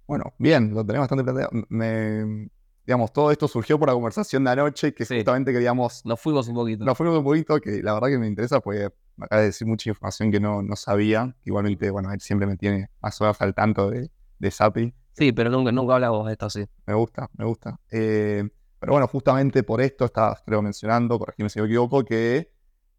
[0.08, 1.50] Bueno, bien, lo tenemos bastante planteado.
[1.70, 2.50] Me,
[2.86, 5.16] digamos, todo esto surgió por la conversación de anoche que Sí.
[5.18, 6.06] justamente queríamos.
[6.06, 6.84] Nos fuimos un poquito.
[6.84, 9.66] Nos fuimos un poquito, que la verdad que me interesa, porque me acaba de decir
[9.68, 11.34] mucha información que no, no sabía.
[11.46, 14.94] Igualmente, bueno, él siempre me tiene más o menos al tanto de, de Sapi.
[15.14, 16.66] Sí, pero nunca, nunca hablamos de esto así.
[16.86, 17.80] Me gusta, me gusta.
[17.92, 18.50] Eh,
[18.82, 22.52] pero bueno, justamente por esto estabas, creo, mencionando, corregime si me equivoco, que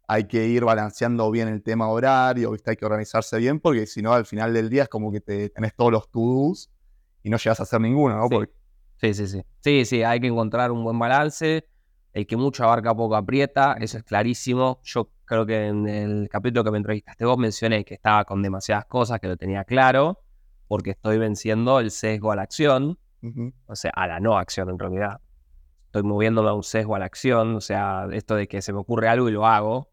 [0.07, 2.71] hay que ir balanceando bien el tema horario, ¿viste?
[2.71, 5.49] hay que organizarse bien, porque si no, al final del día es como que te
[5.49, 6.71] tenés todos los to-dos
[7.21, 8.27] y no llegas a hacer ninguno, ¿no?
[8.29, 8.33] Sí.
[8.33, 8.53] Porque,
[8.95, 9.41] Sí, sí, sí.
[9.59, 11.67] Sí, sí, hay que encontrar un buen balance.
[12.13, 14.79] El que mucho abarca poco aprieta, eso es clarísimo.
[14.83, 18.85] Yo creo que en el capítulo que me entrevistaste vos mencioné que estaba con demasiadas
[18.85, 20.21] cosas, que lo tenía claro,
[20.69, 22.97] porque estoy venciendo el sesgo a la acción,
[23.65, 25.19] o sea, a la no acción en realidad.
[25.93, 28.79] Estoy moviéndome a un sesgo a la acción, o sea, esto de que se me
[28.79, 29.91] ocurre algo y lo hago,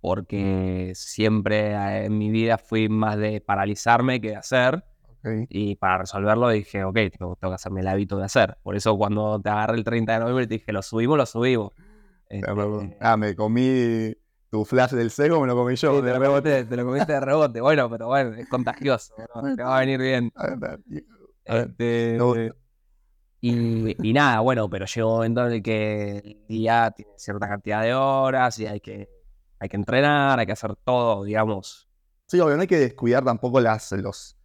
[0.00, 4.86] porque siempre eh, en mi vida fui más de paralizarme que de hacer.
[5.50, 8.56] Y para resolverlo dije, ok, tengo, tengo que hacerme el hábito de hacer.
[8.62, 11.72] Por eso cuando te agarré el 30 de noviembre te dije, lo subimos, lo subimos.
[12.30, 14.14] Este, Ah, me comí
[14.48, 15.90] tu flash del cego, me lo comí yo.
[15.90, 16.50] sí, de te, lo rebote.
[16.52, 17.60] comiste, te lo comiste de rebote.
[17.60, 19.12] Bueno, pero bueno, es contagioso.
[19.34, 19.54] ¿no?
[19.54, 20.32] Te va a venir bien.
[20.36, 20.80] A ver,
[21.48, 22.16] a Este.
[23.46, 27.46] Y, y nada, bueno, pero llega un momento en el que el día tiene cierta
[27.46, 29.10] cantidad de horas y hay que,
[29.58, 31.86] hay que entrenar, hay que hacer todo, digamos.
[32.26, 34.38] Sí, obvio, no hay que descuidar tampoco las, los,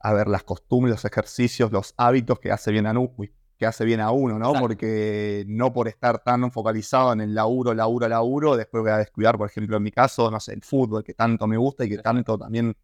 [0.00, 3.84] a ver, las costumbres, los ejercicios, los hábitos que hace bien a, uy, que hace
[3.84, 4.46] bien a uno, ¿no?
[4.46, 4.60] Exacto.
[4.62, 9.38] Porque no por estar tan focalizado en el laburo, laburo, laburo, después voy a descuidar,
[9.38, 11.98] por ejemplo, en mi caso, no sé, el fútbol que tanto me gusta y que
[11.98, 12.76] tanto también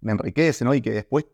[0.00, 0.74] me enriquece, ¿no?
[0.74, 1.24] Y que después,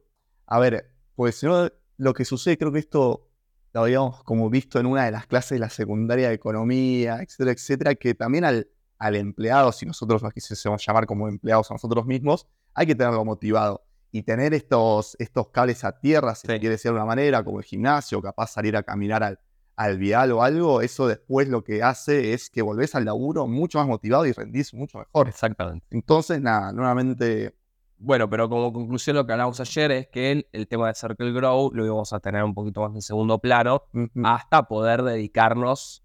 [0.44, 1.66] a ver, pues si no,
[1.96, 3.28] lo que sucede, creo que esto
[3.72, 7.52] lo habíamos como visto en una de las clases de la secundaria de economía, etcétera,
[7.52, 12.06] etcétera, que también al, al empleado, si nosotros nos quisiésemos llamar como empleados a nosotros
[12.06, 13.82] mismos, hay que tenerlo motivado.
[14.12, 16.52] Y tener estos, estos cables a tierra, si Sí.
[16.54, 19.38] se quiere decir de una manera, como el gimnasio, capaz salir a caminar al,
[19.74, 23.78] al vial o algo, eso después lo que hace es que volvés al laburo mucho
[23.78, 25.28] más motivado y rendís mucho mejor.
[25.28, 25.84] Exactamente.
[25.90, 27.54] Entonces, nada, nuevamente,
[27.98, 31.32] Bueno, pero como conclusión lo que hablamos ayer es que el, el tema de Circle
[31.32, 33.84] Grow lo íbamos a tener un poquito más en segundo plano
[34.22, 36.02] hasta poder dedicarnos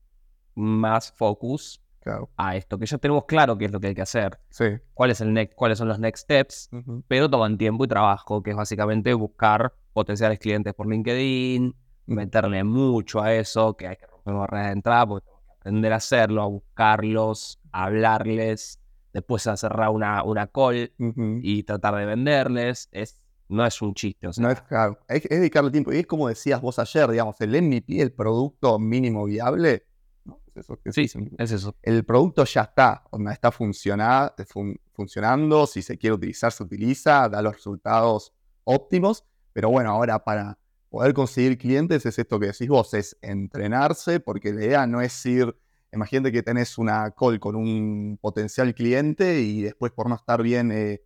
[0.55, 4.01] más focus claro, a esto, que ya tenemos claro qué es lo que hay que
[4.01, 4.65] hacer, sí.
[4.93, 6.69] cuál es el next, cuáles son los next steps,
[7.07, 11.75] pero toman tiempo y trabajo, que es básicamente buscar potenciales clientes por LinkedIn,
[12.07, 15.93] meterle mucho a eso, que hay que romper barreras de entrada, porque tenemos que aprender
[15.93, 18.79] a hacerlo, a buscarlos, a hablarles,
[19.13, 21.39] después cerrar una, una call ujú.
[21.41, 22.89] y tratar de venderles.
[22.91, 23.17] Es,
[23.49, 25.91] no es un chiste, o sea, No es, claro, es, es dedicarle tiempo.
[25.91, 29.85] Y es como decías vos ayer, digamos, el MVP, el producto mínimo viable.
[30.23, 30.39] ¿no?
[30.55, 31.75] Es eso que sí, es eso.
[31.81, 37.41] el producto ya está, está funciona- fun- funcionando, si se quiere utilizar, se utiliza, da
[37.41, 40.57] los resultados óptimos, pero bueno, ahora para
[40.89, 45.25] poder conseguir clientes es esto que decís vos, es entrenarse, porque la idea no es
[45.25, 45.55] ir,
[45.93, 50.71] imagínate que tenés una call con un potencial cliente y después por no estar bien,
[50.71, 51.01] eh,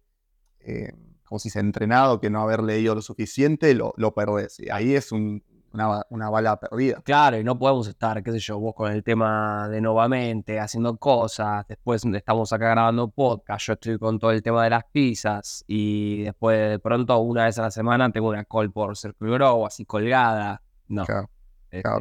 [0.60, 0.93] eh,
[1.24, 4.62] como si se entrenado, que no haber leído lo suficiente, lo, lo perdés.
[4.71, 5.43] Ahí es un-
[5.74, 7.02] una, una bala perdida.
[7.04, 10.95] Claro, y no podemos estar, qué sé yo, vos con el tema de nuevamente, haciendo
[10.95, 15.65] cosas, después estamos acá grabando podcast, yo estoy con todo el tema de las pizzas,
[15.67, 19.65] y después de pronto, una vez a la semana, tengo una call por Circle Grow,
[19.65, 20.62] así colgada.
[20.88, 21.04] No.
[21.06, 21.30] Claro.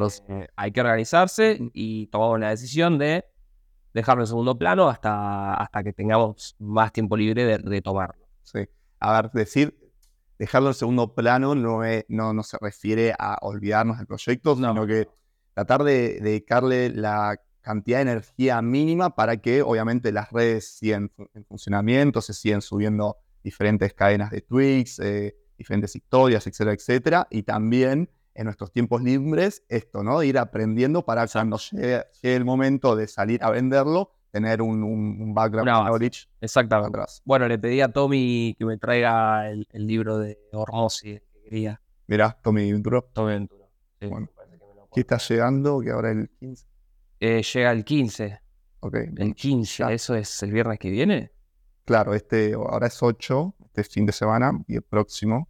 [0.06, 3.24] Este, hay que organizarse y tomamos la decisión de
[3.92, 8.26] dejarlo en segundo plano hasta, hasta que tengamos más tiempo libre de retomarlo.
[8.42, 8.68] Sí.
[9.00, 9.78] A ver, decir,
[10.38, 14.68] dejarlo en segundo plano no, es- no, no se refiere a olvidarnos del proyecto, No.
[14.72, 15.08] sino que
[15.54, 21.44] tratar de dedicarle la cantidad de energía mínima para que obviamente las redes sigan en
[21.46, 27.26] funcionamiento, se siguen subiendo diferentes cadenas de tweets, eh, diferentes historias, etcétera, etcétera.
[27.30, 30.22] Y también en nuestros tiempos libres, esto, ¿no?
[30.22, 36.28] Ir aprendiendo para cuando llegue, el momento de salir a venderlo, tener un, background knowledge.
[36.40, 36.98] Exactamente.
[37.24, 41.80] Bueno, le pedí a Tommy que me traiga el, libro de Hormosi que quería.
[42.06, 43.08] Mirá, Tommy Venturo.
[43.12, 43.68] Tommy Venturo.
[44.92, 45.80] ¿Qué está llegando?
[45.80, 46.66] Que ahora el 15.
[47.20, 48.40] Eh, llega el 15.
[48.80, 48.96] Ok.
[49.16, 51.32] El 15, ¿eso es el viernes que viene?
[51.84, 55.48] Claro, este ahora es 8, este fin de semana, y el próximo.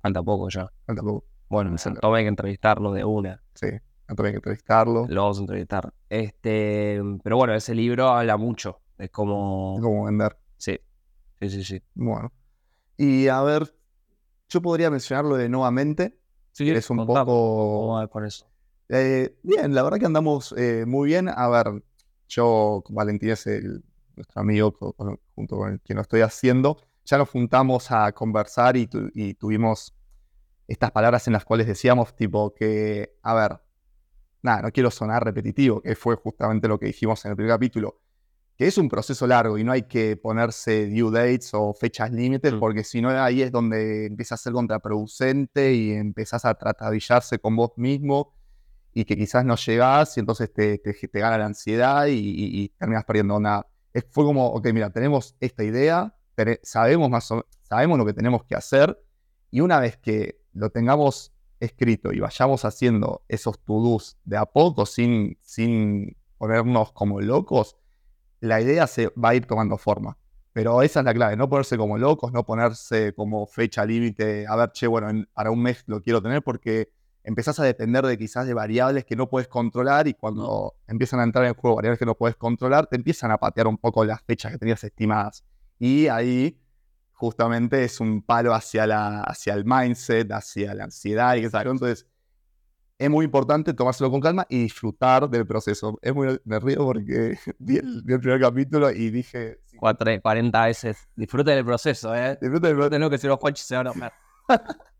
[0.00, 0.70] falta poco ya.
[0.86, 1.24] Falta poco.
[1.54, 3.40] Bueno, tome que entrevistarlo de una.
[3.54, 3.68] Sí,
[4.14, 5.06] tome que entrevistarlo.
[5.08, 5.94] Lo vamos a entrevistar.
[6.08, 8.80] Este, pero bueno, ese libro habla mucho.
[8.98, 9.78] Es como.
[9.80, 10.36] Como vender.
[10.56, 10.80] Sí.
[11.40, 11.82] Sí, sí, sí.
[11.94, 12.32] Bueno.
[12.96, 13.72] Y a ver,
[14.48, 16.18] yo podría mencionarlo de nuevamente.
[16.50, 18.08] Sí, es un poco.
[18.10, 18.46] con eso?
[18.88, 21.28] Eh, bien, la verdad que andamos eh, muy bien.
[21.28, 21.84] A ver,
[22.28, 23.84] yo, Valentín es el,
[24.16, 24.72] nuestro amigo
[25.34, 28.86] junto con el que lo estoy haciendo, ya nos juntamos a conversar y,
[29.34, 29.94] tuvimos
[30.66, 33.60] estas palabras en las cuales decíamos, tipo, que, a ver,
[34.42, 38.00] nada, no quiero sonar repetitivo, que fue justamente lo que dijimos en el primer capítulo,
[38.56, 42.52] que es un proceso largo y no hay que ponerse due dates o fechas límites,
[42.52, 42.60] mm.
[42.60, 47.56] porque si no ahí es donde empieza a ser contraproducente y empezás a tratabillarse con
[47.56, 48.32] vos mismo
[48.92, 53.36] y que quizás no llegás y entonces te, te, gana la ansiedad y, terminas perdiendo
[53.36, 53.66] una...
[54.10, 56.14] Fue como, ok, mira, tenemos esta idea,
[56.62, 57.28] sabemos, más
[57.62, 59.00] sabemos lo que tenemos que hacer
[59.50, 64.86] y una vez que lo tengamos escrito y vayamos haciendo esos to-dos de a poco
[64.86, 67.76] sin, sin ponernos como locos,
[68.40, 70.18] la idea se va a ir tomando forma.
[70.52, 74.54] Pero esa es la clave, no ponerse como locos, no ponerse como fecha límite, a
[74.54, 76.90] ver, che, bueno, para un mes lo quiero tener porque
[77.24, 81.24] empezás a depender de quizás de variables que no puedes controlar y cuando empiezan a
[81.24, 84.22] entrar en juego variables que no puedes controlar, te empiezan a patear un poco las
[84.22, 85.42] fechas que tenías estimadas.
[85.78, 86.56] Y ahí
[87.14, 91.72] justamente es un palo hacia, la, hacia el mindset, hacia la ansiedad y qué sabes.
[91.72, 92.06] Entonces,
[92.98, 95.98] es muy importante tomárselo con calma y disfrutar del proceso.
[96.02, 99.60] Es muy, me río porque vi el, primer capítulo y dije...
[99.78, 102.38] 40 veces, disfrute del proceso, ¿eh?
[102.40, 103.10] Disfrute del proceso.
[103.10, 104.12] Que si los Juanchi se van a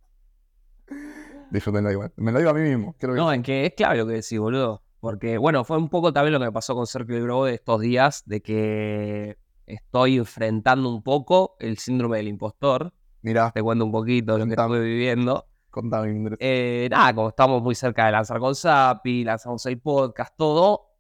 [1.51, 2.13] disfrutenlo igual.
[2.17, 2.97] Me lo digo a mí mismo.
[3.01, 4.83] no, en que es clave lo que decís, boludo.
[5.01, 7.81] Porque, bueno, fue un poco también lo que me pasó con Sergio Bro de estos
[7.81, 12.93] días, de que estoy enfrentando un poco el síndrome del impostor.
[13.23, 13.51] Mira.
[13.53, 15.47] Te cuento un poquito lo que estoy viviendo.
[15.71, 20.91] Contame, eh, Nada, como estamos muy cerca de lanzar con Sapi, lanzamos el podcast, todo.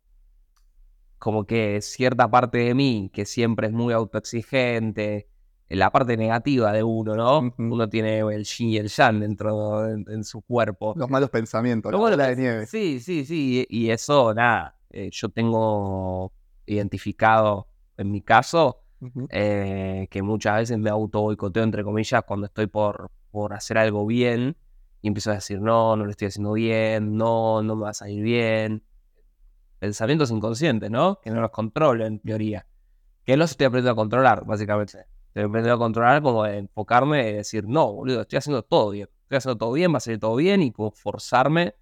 [1.18, 5.28] Como que cierta parte de mí, que siempre es muy autoexigente,
[5.68, 7.54] la parte negativa de uno, ¿no?
[7.56, 10.94] Uno tiene el yin y el yang dentro en, su cuerpo.
[10.96, 12.66] Los malos pensamientos, la bola de nieve.
[12.66, 13.64] Sí, sí, sí.
[13.68, 16.32] Y eso, nada, eh, yo tengo
[16.66, 18.84] identificado en mi caso
[19.30, 24.06] eh, que muchas veces me auto boicoteo, entre comillas, cuando estoy por, por hacer algo
[24.06, 24.56] bien
[25.02, 27.94] y empiezo a decir, no, no lo estoy haciendo bien, no, no me va a
[27.94, 28.82] salir bien.
[29.78, 31.20] Pensamientos inconscientes, ¿no?
[31.20, 32.66] Que no los controlo en teoría.
[33.24, 35.06] Que los estoy aprendiendo a controlar, básicamente.
[35.34, 39.08] Depende de controlar, como de enfocarme y decir, no, boludo, estoy haciendo todo bien.
[39.24, 41.74] Estoy haciendo todo bien, va a salir todo bien y como forzarme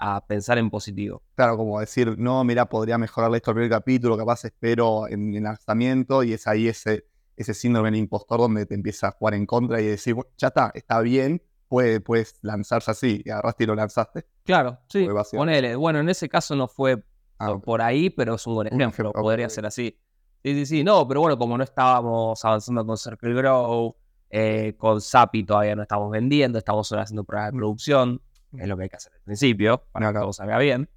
[0.00, 1.22] a pensar en positivo.
[1.34, 5.42] Claro, como decir, no, mira, podría mejorar esto el primer capítulo, capaz espero en el
[5.42, 7.04] lanzamiento y es ahí ese,
[7.36, 10.72] ese síndrome del impostor donde te empieza a jugar en contra y decir, ya está,
[10.74, 14.26] está bien, puede, puedes lanzarse así, y agarraste y lo lanzaste.
[14.42, 15.76] Claro, sí, ponele.
[15.76, 17.04] Bueno, en ese caso no fue
[17.38, 20.00] ah, por ahí, pero es un buen ejemplo, podría ser así.
[20.42, 23.94] Sí, sí, sí, no, pero bueno, como no estábamos avanzando con Circle Grow,
[24.30, 28.22] eh, con Sapi todavía no estamos vendiendo, estamos solo haciendo pruebas de producción,
[28.58, 29.12] es lo que hay que hacer.
[29.14, 30.88] Al principio, para que todo salga bien.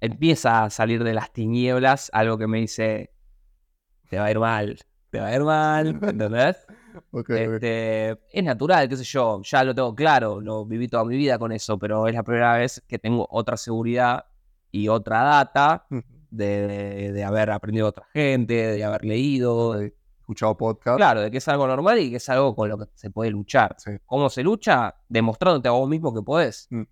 [0.00, 3.12] Empieza a salir de las tinieblas algo que me dice,
[4.08, 4.78] te va a ir mal,
[5.10, 6.66] te va a ir mal, ¿entendés?
[7.28, 11.38] Este, es natural, qué sé yo, ya lo tengo claro, lo viví toda mi vida
[11.38, 14.26] con eso, pero es la primera vez que tengo otra seguridad
[14.70, 15.86] y otra data
[16.30, 19.95] de, haber aprendido otra gente, de haber leído, de,
[20.26, 20.96] escuchado podcast.
[20.96, 23.30] Claro, de que es algo normal y que es algo con lo que se puede
[23.30, 23.76] luchar.
[24.04, 24.96] ¿Cómo se lucha?
[25.08, 26.66] Demostrándote a vos mismo que podés.
[26.70, 26.82] Mm.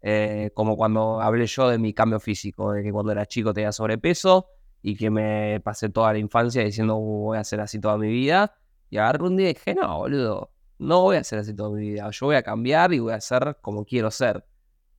[0.00, 3.72] Eh, como cuando hablé yo de mi cambio físico, de que cuando era chico tenía
[3.72, 4.46] sobrepeso
[4.80, 8.08] y que me pasé toda la infancia diciendo uh, voy a hacer así toda mi
[8.08, 8.54] vida.
[8.90, 11.90] Y agarré un día y dije, no, boludo, no voy a hacer así toda mi
[11.90, 12.08] vida.
[12.10, 14.46] Yo voy a cambiar y voy a ser como quiero ser.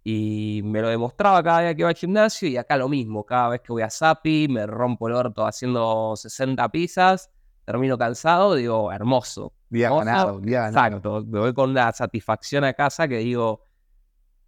[0.03, 3.49] Y me lo demostraba cada día que iba al gimnasio y acá lo mismo, cada
[3.49, 7.31] vez que voy a Sapi, me rompo el orto haciendo 60 pizzas,
[7.65, 9.53] termino cansado, digo, hermoso.
[9.69, 10.87] Día ganado, día ganado.
[10.97, 13.63] Exacto, me voy con la satisfacción a casa que digo,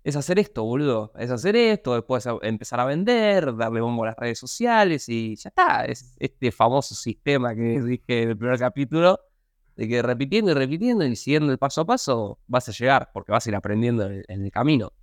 [0.04, 1.12] es hacer esto, boludo.
[1.18, 5.50] Es hacer esto, después empezar a vender, darle bombo a las redes sociales y ya
[5.50, 5.84] está.
[5.86, 9.20] Es este famoso sistema que dije en el primer capítulo,
[9.76, 13.32] de que repitiendo y repitiendo y siguiendo el paso a paso vas a llegar, porque
[13.32, 14.94] vas a ir aprendiendo en el- en el camino.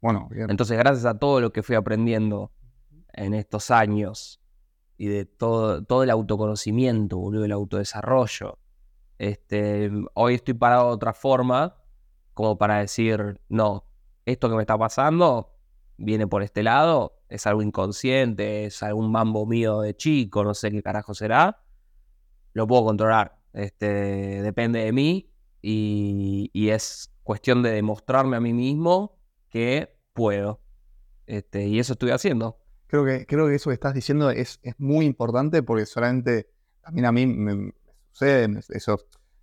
[0.00, 0.48] Bueno, bien.
[0.50, 2.52] Entonces, gracias a todo lo que fui aprendiendo
[3.14, 4.40] en estos años
[4.98, 8.58] y de todo, todo el autoconocimiento, boludo, el autodesarrollo,
[9.18, 11.76] este, hoy estoy parado de otra forma,
[12.34, 13.84] como para decir, no,
[14.24, 15.54] esto que me está pasando
[15.96, 20.70] viene por este lado, es algo inconsciente, es algún mambo mío de chico, no sé
[20.70, 21.62] qué carajo será,
[22.52, 25.30] lo puedo controlar, este, depende de mí
[25.62, 30.60] y, y es cuestión de demostrarme a mí mismo que puedo.
[31.26, 32.58] Este, y eso estoy haciendo.
[32.86, 36.48] Creo que, creo que eso que estás diciendo es, es muy importante porque solamente
[36.82, 37.72] también a mí me, me
[38.12, 38.98] sucede eso.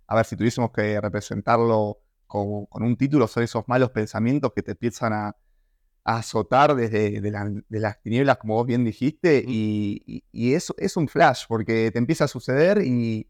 [0.06, 4.62] A ver, si tuviésemos que representarlo con, con un título, son esos malos pensamientos que
[4.62, 5.36] te empiezan a,
[6.04, 10.74] a azotar desde de la- de las tinieblas, como vos bien dijiste, y- y eso
[10.78, 13.28] es un flash porque te empieza a suceder y,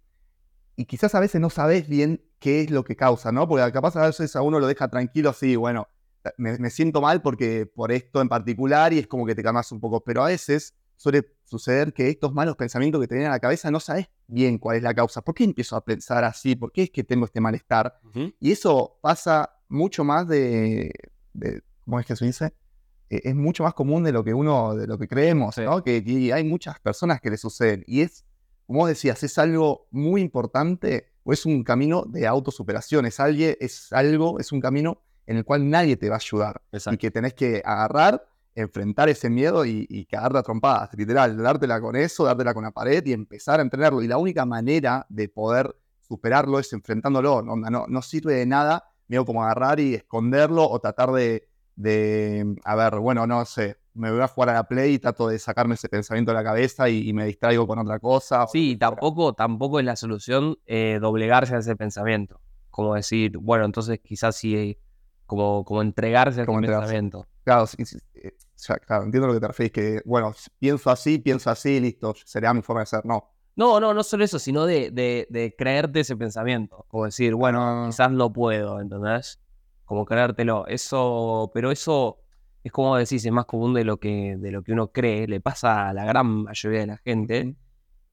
[0.76, 3.48] y quizás a veces no sabes bien qué es lo que causa, ¿no?
[3.48, 5.88] Porque capaz a veces a uno lo deja tranquilo, sí, bueno,
[6.38, 9.70] me, me siento mal porque por esto en particular y es como que te calmas
[9.72, 13.34] un poco, pero a veces suele suceder que estos malos pensamientos que te vienen a
[13.34, 15.22] la cabeza no sabes bien cuál es la causa.
[15.22, 16.56] ¿Por qué empiezo a pensar así?
[16.56, 17.98] ¿Por qué es que tengo este malestar?
[18.40, 20.90] Y eso pasa mucho más de,
[21.32, 22.54] de- ¿cómo es que se dice?
[23.10, 25.62] Eh, es mucho más común de lo que uno, de lo que creemos, Sí.
[25.62, 25.82] ¿no?
[25.82, 27.84] Que, que hay muchas personas que le suceden.
[27.86, 28.24] Y es,
[28.66, 33.04] como vos decías, es algo muy importante o es un camino de autosuperación.
[33.04, 36.62] Es, alguien, es algo, es un camino en el cual nadie te va a ayudar.
[36.90, 41.80] Y que tenés que agarrar, enfrentar ese miedo y, y cagarte a trompadas, literal, dártela
[41.80, 44.02] con eso, dártela con la pared y empezar a entrenarlo.
[44.02, 47.42] Y la única manera de poder superarlo es enfrentándolo.
[47.42, 52.56] No, no, no sirve de nada, medio como agarrar y esconderlo o tratar de, de,
[52.64, 55.38] a ver, bueno, no sé, me voy a jugar a la play y trato de
[55.38, 58.46] sacarme ese pensamiento de la cabeza y, y me distraigo con otra cosa.
[58.46, 62.40] Sí, tampoco, tampoco es la solución eh, doblegarse a ese pensamiento.
[62.70, 64.76] Como decir, bueno, entonces quizás sí,
[65.36, 66.92] como, como entregarse a Como ese entregarse.
[66.94, 67.26] pensamiento.
[67.44, 67.66] Claro,
[68.14, 68.32] eh,
[68.86, 72.62] claro, entiendo lo que te refieres, que, bueno, pienso así, pienso así, listo, será mi
[72.62, 73.04] forma de ser.
[73.04, 76.84] No, No, no, no solo eso, sino de, de, de creerte ese pensamiento.
[76.88, 77.86] Como decir, bueno, Ah.
[77.86, 79.40] quizás no puedo, ¿entendés?
[79.84, 80.66] Como creértelo.
[80.66, 82.18] Eso, pero eso
[82.64, 85.28] es como decís, es más común de lo que, de lo que uno cree.
[85.28, 87.54] Le pasa a la gran mayoría de la gente.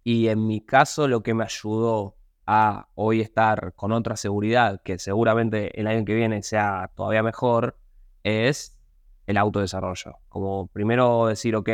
[0.04, 5.00] Y en mi caso, lo que me ayudó a hoy estar con otra seguridad, que
[5.00, 7.78] seguramente el año que viene sea todavía mejor,
[8.24, 8.80] es
[9.28, 10.18] el autodesarrollo.
[10.30, 11.70] Como primero decir, ok,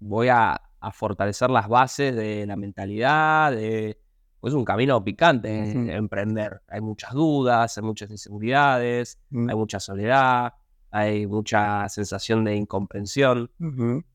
[0.00, 3.98] voy a, a fortalecer las bases de la mentalidad, de...
[4.40, 6.62] pues es un camino picante emprender.
[6.68, 10.54] Hay muchas dudas, hay muchas inseguridades, Mm, hay mucha soledad,
[10.90, 13.50] hay mucha sensación de incomprensión.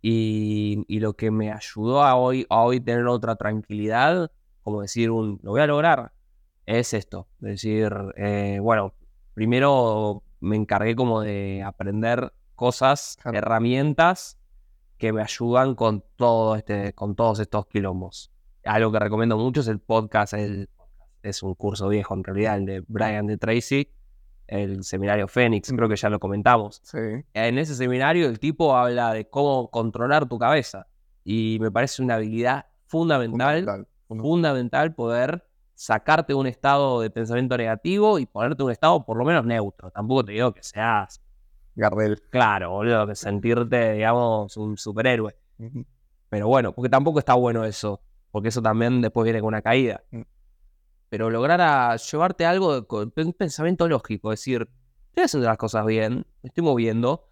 [0.02, 4.32] Y, y lo que me ayudó a hoy, a hoy tener otra tranquilidad,
[4.64, 6.12] como decir, un, lo voy a lograr,
[6.66, 7.28] es esto.
[7.40, 8.94] Decir, eh, bueno,
[9.34, 13.38] primero me encargué como de aprender cosas, Claro.
[13.38, 14.38] herramientas
[14.98, 18.32] que me ayudan con todo este, con todos estos quilombos.
[18.66, 20.70] Algo que recomiendo mucho es el podcast, el,
[21.24, 23.90] es un curso viejo en realidad, el de Brian de Tracy,
[24.48, 26.98] el seminario Fénix, creo que ya lo comentamos sí,
[27.34, 30.88] en ese seminario el tipo habla de cómo controlar tu cabeza.
[31.24, 35.46] Y me parece una habilidad fundamental, fundamental, funda- fundamental poder
[35.76, 39.46] sacarte de un estado de pensamiento negativo y ponerte en un estado por lo menos
[39.46, 39.92] neutro.
[39.92, 41.22] Tampoco te digo que seas,
[41.76, 42.22] Gardel.
[42.30, 45.36] claro, boludo, que sentirte, digamos, un superhéroe.
[46.30, 50.04] Pero bueno, porque tampoco está bueno eso, porque eso también después viene con una caída.
[50.12, 50.22] Mm.
[51.10, 54.70] Pero lograr a llevarte algo de- con un pensamiento lógico, decir,
[55.10, 57.26] estoy haciendo las cosas bien, me estoy moviendo.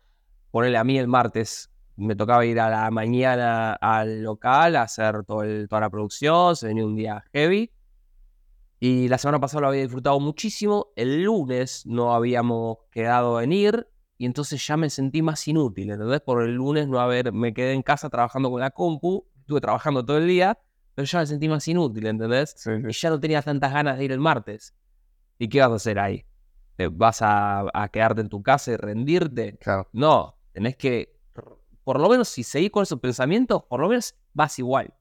[0.51, 5.23] Ponerle a mí el martes, me tocaba ir a la mañana al local a hacer
[5.25, 7.71] todo el- toda la producción, se venía un día heavy.
[8.79, 10.87] Y la semana pasada lo había disfrutado muchísimo.
[10.95, 16.21] El lunes no habíamos quedado en ir y entonces ya me sentí más inútil, ¿entendés?
[16.21, 20.05] Por el lunes no haber, me quedé en casa trabajando con la compu, estuve trabajando
[20.05, 20.59] todo el día,
[20.95, 22.53] pero ya me sentí más inútil, ¿entendés?
[22.55, 24.73] sí, Y ya no tenía tantas ganas de ir el martes.
[25.39, 26.25] ¿Y qué vas a hacer ahí?
[26.75, 29.57] ¿Te ¿Vas a, a quedarte en tu casa y rendirte?
[29.57, 31.16] Claro, No, tenés que,
[31.87, 34.93] por lo menos si seguís con esos pensamientos, por lo menos vas igual.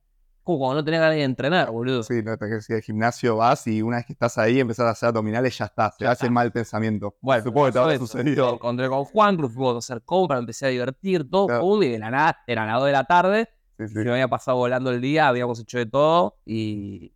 [0.44, 2.04] Como cuando no tenés ganas de entrenar, boludo.
[2.04, 4.90] sí, no te que al gimnasio vas y una vez que estás ahí empezás a
[4.90, 6.30] hacer abdominales, ya está, te Ya hace está.
[6.32, 7.16] mal pensamiento.
[7.20, 8.02] Bueno, supongo que te habrá eso.
[8.02, 8.54] Me sucedido.
[8.54, 11.82] encontré con Juan, a hacer compras, empecé a divertir, todo, Claro.
[11.82, 13.94] y de la nada, eran las 2 de la tarde, Sí, sí.
[13.94, 17.12] se me había pasado volando el día, habíamos hecho de todo, y,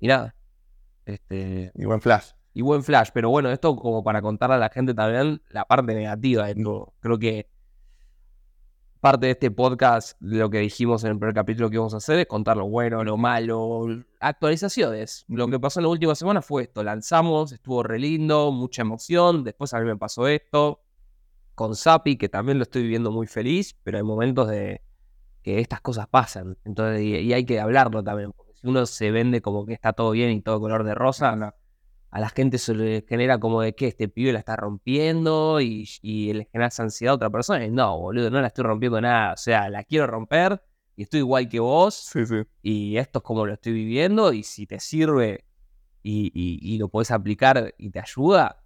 [0.00, 0.34] y nada.
[1.04, 2.30] Este, Y buen flash.
[2.52, 3.10] y buen flash.
[3.14, 6.94] Pero bueno, esto como para contarle a la gente también la parte negativa de todo.
[6.98, 7.48] Creo que
[9.06, 12.18] parte de este podcast, lo que dijimos en el primer capítulo que íbamos a hacer,
[12.18, 13.86] es contar lo bueno, lo malo,
[14.18, 15.24] actualizaciones.
[15.28, 16.82] Lo que pasó en la última semana fue esto.
[16.82, 19.44] Lanzamos, estuvo re lindo, mucha emoción.
[19.44, 20.80] Después a mí me pasó esto.
[21.54, 24.82] Con Sapi, que también lo estoy viviendo muy feliz, pero hay momentos de
[25.40, 26.58] que estas cosas pasan.
[26.64, 28.32] Entonces, y, hay que hablarlo también.
[28.32, 31.54] Porque si uno se vende como que está todo bien y todo color de rosa,
[32.10, 35.88] a la gente se le genera como de que este pibe la está rompiendo y,
[36.02, 37.64] y le genera ansiedad a otra persona.
[37.64, 39.34] Y no, boludo, no la estoy rompiendo nada.
[39.34, 40.62] O sea, la quiero romper
[40.96, 41.94] y estoy igual que vos.
[41.94, 42.42] Sí, sí.
[42.62, 44.32] Y esto es como lo estoy viviendo.
[44.32, 45.44] Y si te sirve
[46.02, 48.62] y, lo puedes aplicar y te ayuda,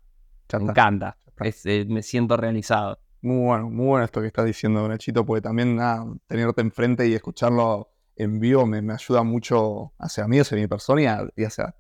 [0.52, 1.18] me encanta.
[1.64, 2.98] Eh, me siento realizado.
[3.22, 5.78] Muy bueno, muy bueno esto que estás diciendo, Nachito, porque también
[6.26, 11.44] tenerte enfrente y escucharlo en vivo me, ayuda mucho hacia mí, hacia mi persona y
[11.44, 11.74] hacia,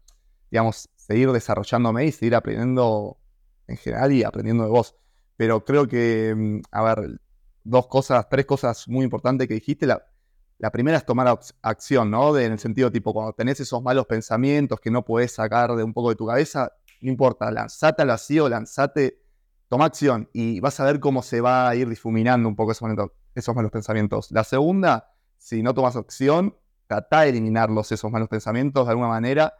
[0.50, 3.18] digamos, seguir desarrollándome y seguir aprendiendo
[3.66, 4.94] en general y aprendiendo de vos.
[5.36, 7.20] Pero creo que, mm, a ver,
[7.64, 9.88] dos cosas, tres cosas muy importantes que dijiste.
[9.88, 12.38] La, primera es tomar acción, ¿no?
[12.38, 15.92] en el sentido tipo, cuando tenés esos malos pensamientos que no puedes sacar de un
[15.92, 19.20] poco de tu cabeza, no importa, lanzate al vacío, lanzate,
[19.68, 22.88] toma acción y vas a ver cómo se va a ir difuminando un poco esos,
[23.34, 24.30] esos malos pensamientos.
[24.30, 26.56] La segunda, si no tomas acción,
[26.86, 29.54] trata de eliminarlos, esos malos pensamientos de alguna manera,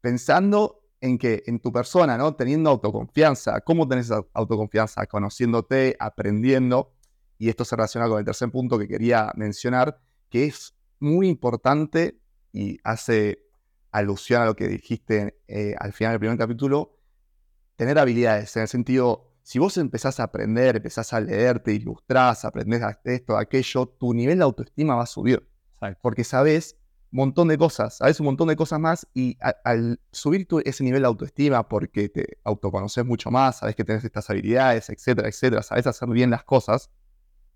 [0.00, 2.34] pensando en que en tu persona, ¿no?
[2.34, 3.60] Teniendo autoconfianza.
[3.60, 5.06] ¿Cómo tenés autoconfianza?
[5.06, 6.92] Conociéndote, aprendiendo.
[7.38, 9.98] Y esto se relaciona con el tercer punto que quería mencionar,
[10.28, 12.20] que es muy importante
[12.52, 13.46] y hace
[13.90, 16.98] alusión a lo que dijiste eh, al final del primer capítulo,
[17.76, 22.44] tener habilidades, en el sentido, si vos empezás a aprender, empezás a leer, te ilustrás,
[22.44, 25.48] aprendés esto, aquello, tu nivel de autoestima va a subir.
[26.02, 26.76] Porque sabes
[27.18, 31.02] montón de cosas, sabes un montón de cosas más y al subir tu, ese nivel
[31.02, 35.86] de autoestima porque te autoconoces mucho más, sabes que tenés estas habilidades, etcétera, etcétera, sabes
[35.86, 36.90] hacer bien las cosas,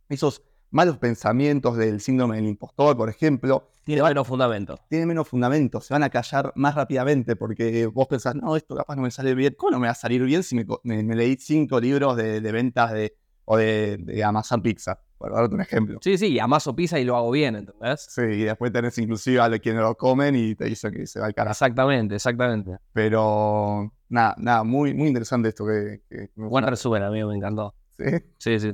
[0.09, 0.43] esos
[0.75, 3.71] malos pensamientos del síndrome del impostor, por ejemplo.
[3.85, 4.77] Tiene menos fundamento.
[4.89, 8.97] Tiene menos fundamento, se van a callar más rápidamente porque vos pensás, no, esto capaz
[8.97, 9.55] no me sale bien.
[9.57, 13.17] ¿Cómo no me va a salir bien si me, leí cinco libros de, ventas de,
[13.45, 15.01] o de, de Amazon Pizza?
[15.19, 15.99] Para darte un ejemplo.
[16.03, 18.07] Sí, sí, amaso pizza y lo hago bien, ¿entendés?
[18.11, 21.27] Sí, y después tenés inclusive a quienes lo comen y te dicen que se va
[21.27, 21.53] al carajo.
[21.53, 22.77] Exactamente, exactamente.
[22.93, 26.03] Pero nada, nada, muy, muy interesante esto que...
[26.11, 27.75] que Buen resumen, amigo, me encantó.
[27.97, 28.05] Sí,
[28.39, 28.71] sí, sí.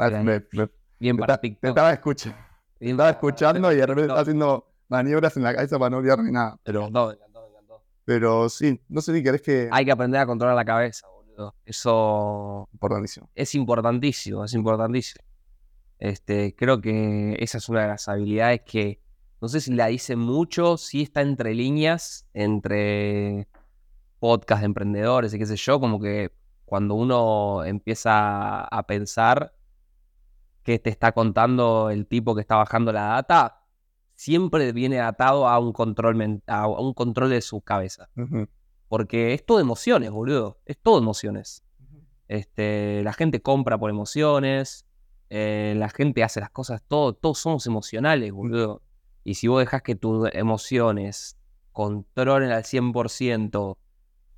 [0.98, 2.38] bien para te, te estaba escuchando.
[2.78, 6.32] Te estaba escuchando y de repente estaba haciendo maniobras en la cabeza para no olvidarme
[6.32, 6.58] nada.
[6.64, 7.82] Pero, me encantó, me encantó, me encantó.
[8.04, 9.68] Pero sí, no sé ni querés que...
[9.70, 11.06] Hay que aprender a controlar la cabeza,
[11.64, 12.68] Eso...
[12.72, 13.30] Importantísimo.
[13.34, 15.24] Es importantísimo, es importantísimo.
[15.98, 19.00] Este, creo que esa es una de las habilidades que
[19.40, 23.48] no sé si la dice mucho, si está entre líneas, entre
[24.18, 26.32] podcast de emprendedores y qué sé yo, como que
[26.66, 29.54] cuando uno empieza a pensar
[30.62, 33.64] que te está contando el tipo que está bajando la data,
[34.14, 38.10] siempre viene atado a un control, a un control de su cabeza.
[38.90, 40.58] Porque es todo emociones, boludo.
[40.66, 41.62] Es todo emociones.
[42.26, 44.84] Este, la gente compra por emociones,
[45.28, 48.82] eh, la gente hace las cosas, todo, todos somos emocionales, boludo.
[49.22, 51.38] Y si vos dejas que tus emociones
[51.70, 53.78] controlen al 100%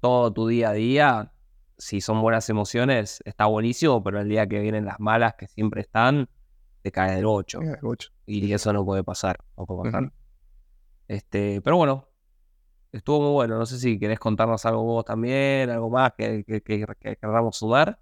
[0.01, 1.33] todo tu día a día,
[1.79, 5.81] si son buenas emociones, está buenísimo, pero el día que vienen las malas, que siempre
[5.81, 6.29] están,
[6.83, 7.61] te cae del 8.
[8.27, 9.39] Y eso no puede pasar.
[11.09, 12.12] este, pero bueno,
[12.93, 13.59] estuvo muy bueno.
[13.59, 17.57] No sé si querés contarnos algo vos también, algo más que, que, que, que queramos
[17.57, 17.99] sumar.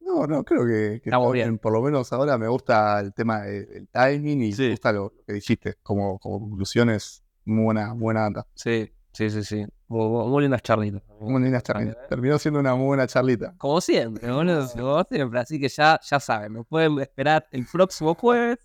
[0.00, 1.58] No, no, creo que, Estamos bien.
[1.58, 5.32] Por lo menos ahora me gusta el tema del timing y me gusta lo, que
[5.32, 5.76] dijiste.
[5.82, 8.46] Como, como conclusiones, muy buena, buena data.
[8.54, 9.66] Sí, sí, sí, sí.
[9.88, 11.02] Muy, lindas charlitas.
[11.20, 12.08] Muy lindas charlitas.
[12.08, 13.54] Terminó siendo una muy buena charlita.
[13.56, 15.40] Como siempre, como siempre.
[15.40, 18.58] Así que ya, ya saben, me pueden esperar el próximo jueves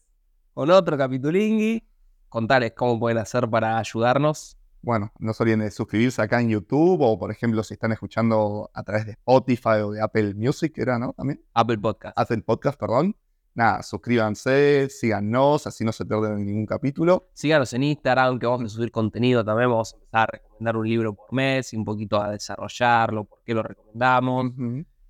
[0.53, 1.85] con otro capitulingui.
[2.27, 7.01] Contarles cómo pueden hacer para ayudarnos bueno, no se olviden de suscribirse acá en YouTube
[7.01, 10.97] o, por ejemplo, si están escuchando a través de Spotify o de Apple Music, era,
[10.97, 11.13] ¿no?
[11.13, 11.43] También.
[11.53, 12.17] Apple Podcast.
[12.17, 13.15] Apple Podcast, perdón.
[13.55, 17.29] Nada, suscríbanse, síganos, así no se pierden ningún capítulo.
[17.33, 19.69] Síganos en Instagram, que vamos a subir contenido también.
[19.69, 23.43] Vamos a empezar a recomendar un libro por mes y un poquito a desarrollarlo, por
[23.43, 24.51] qué lo recomendamos.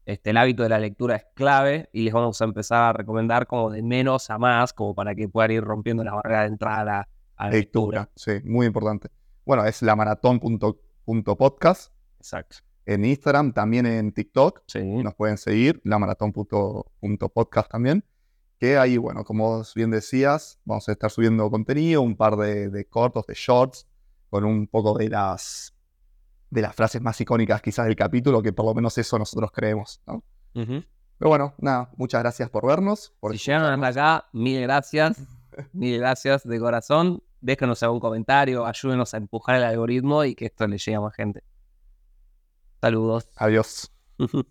[0.05, 3.45] este, el hábito de la lectura es clave y les vamos a empezar a recomendar
[3.45, 7.07] como de menos a más, como para que puedan ir rompiendo la barrera de entrada
[7.36, 8.09] a la lectura.
[8.15, 9.09] Sí, muy importante.
[9.46, 11.94] Bueno, es la maratón.podcast.
[12.18, 12.58] Exacto.
[12.86, 14.64] En Instagram, también en TikTok.
[14.68, 14.80] Sí.
[14.80, 18.04] Nos pueden seguir, la maratón.podcast también.
[18.60, 23.26] Que ahí, bueno, como bien decías, vamos a estar subiendo contenido, un par de, cortos,
[23.28, 23.88] de shorts,
[24.30, 25.76] con un poco de las
[26.50, 30.02] de las frases más icónicas quizás del capítulo, que por lo menos eso nosotros creemos,
[30.08, 30.24] ¿no?
[31.20, 33.14] Pero bueno, nada, muchas gracias por vernos.
[33.20, 33.88] Por Si llegaron hasta
[34.18, 35.22] acá, mil gracias.
[35.74, 37.22] Mil gracias de corazón.
[37.42, 41.16] Déjenos algún comentario, ayúdenos a empujar el algoritmo y que esto le llegue a más
[41.16, 41.44] gente.
[42.82, 43.30] Saludos.
[43.38, 43.92] Adiós.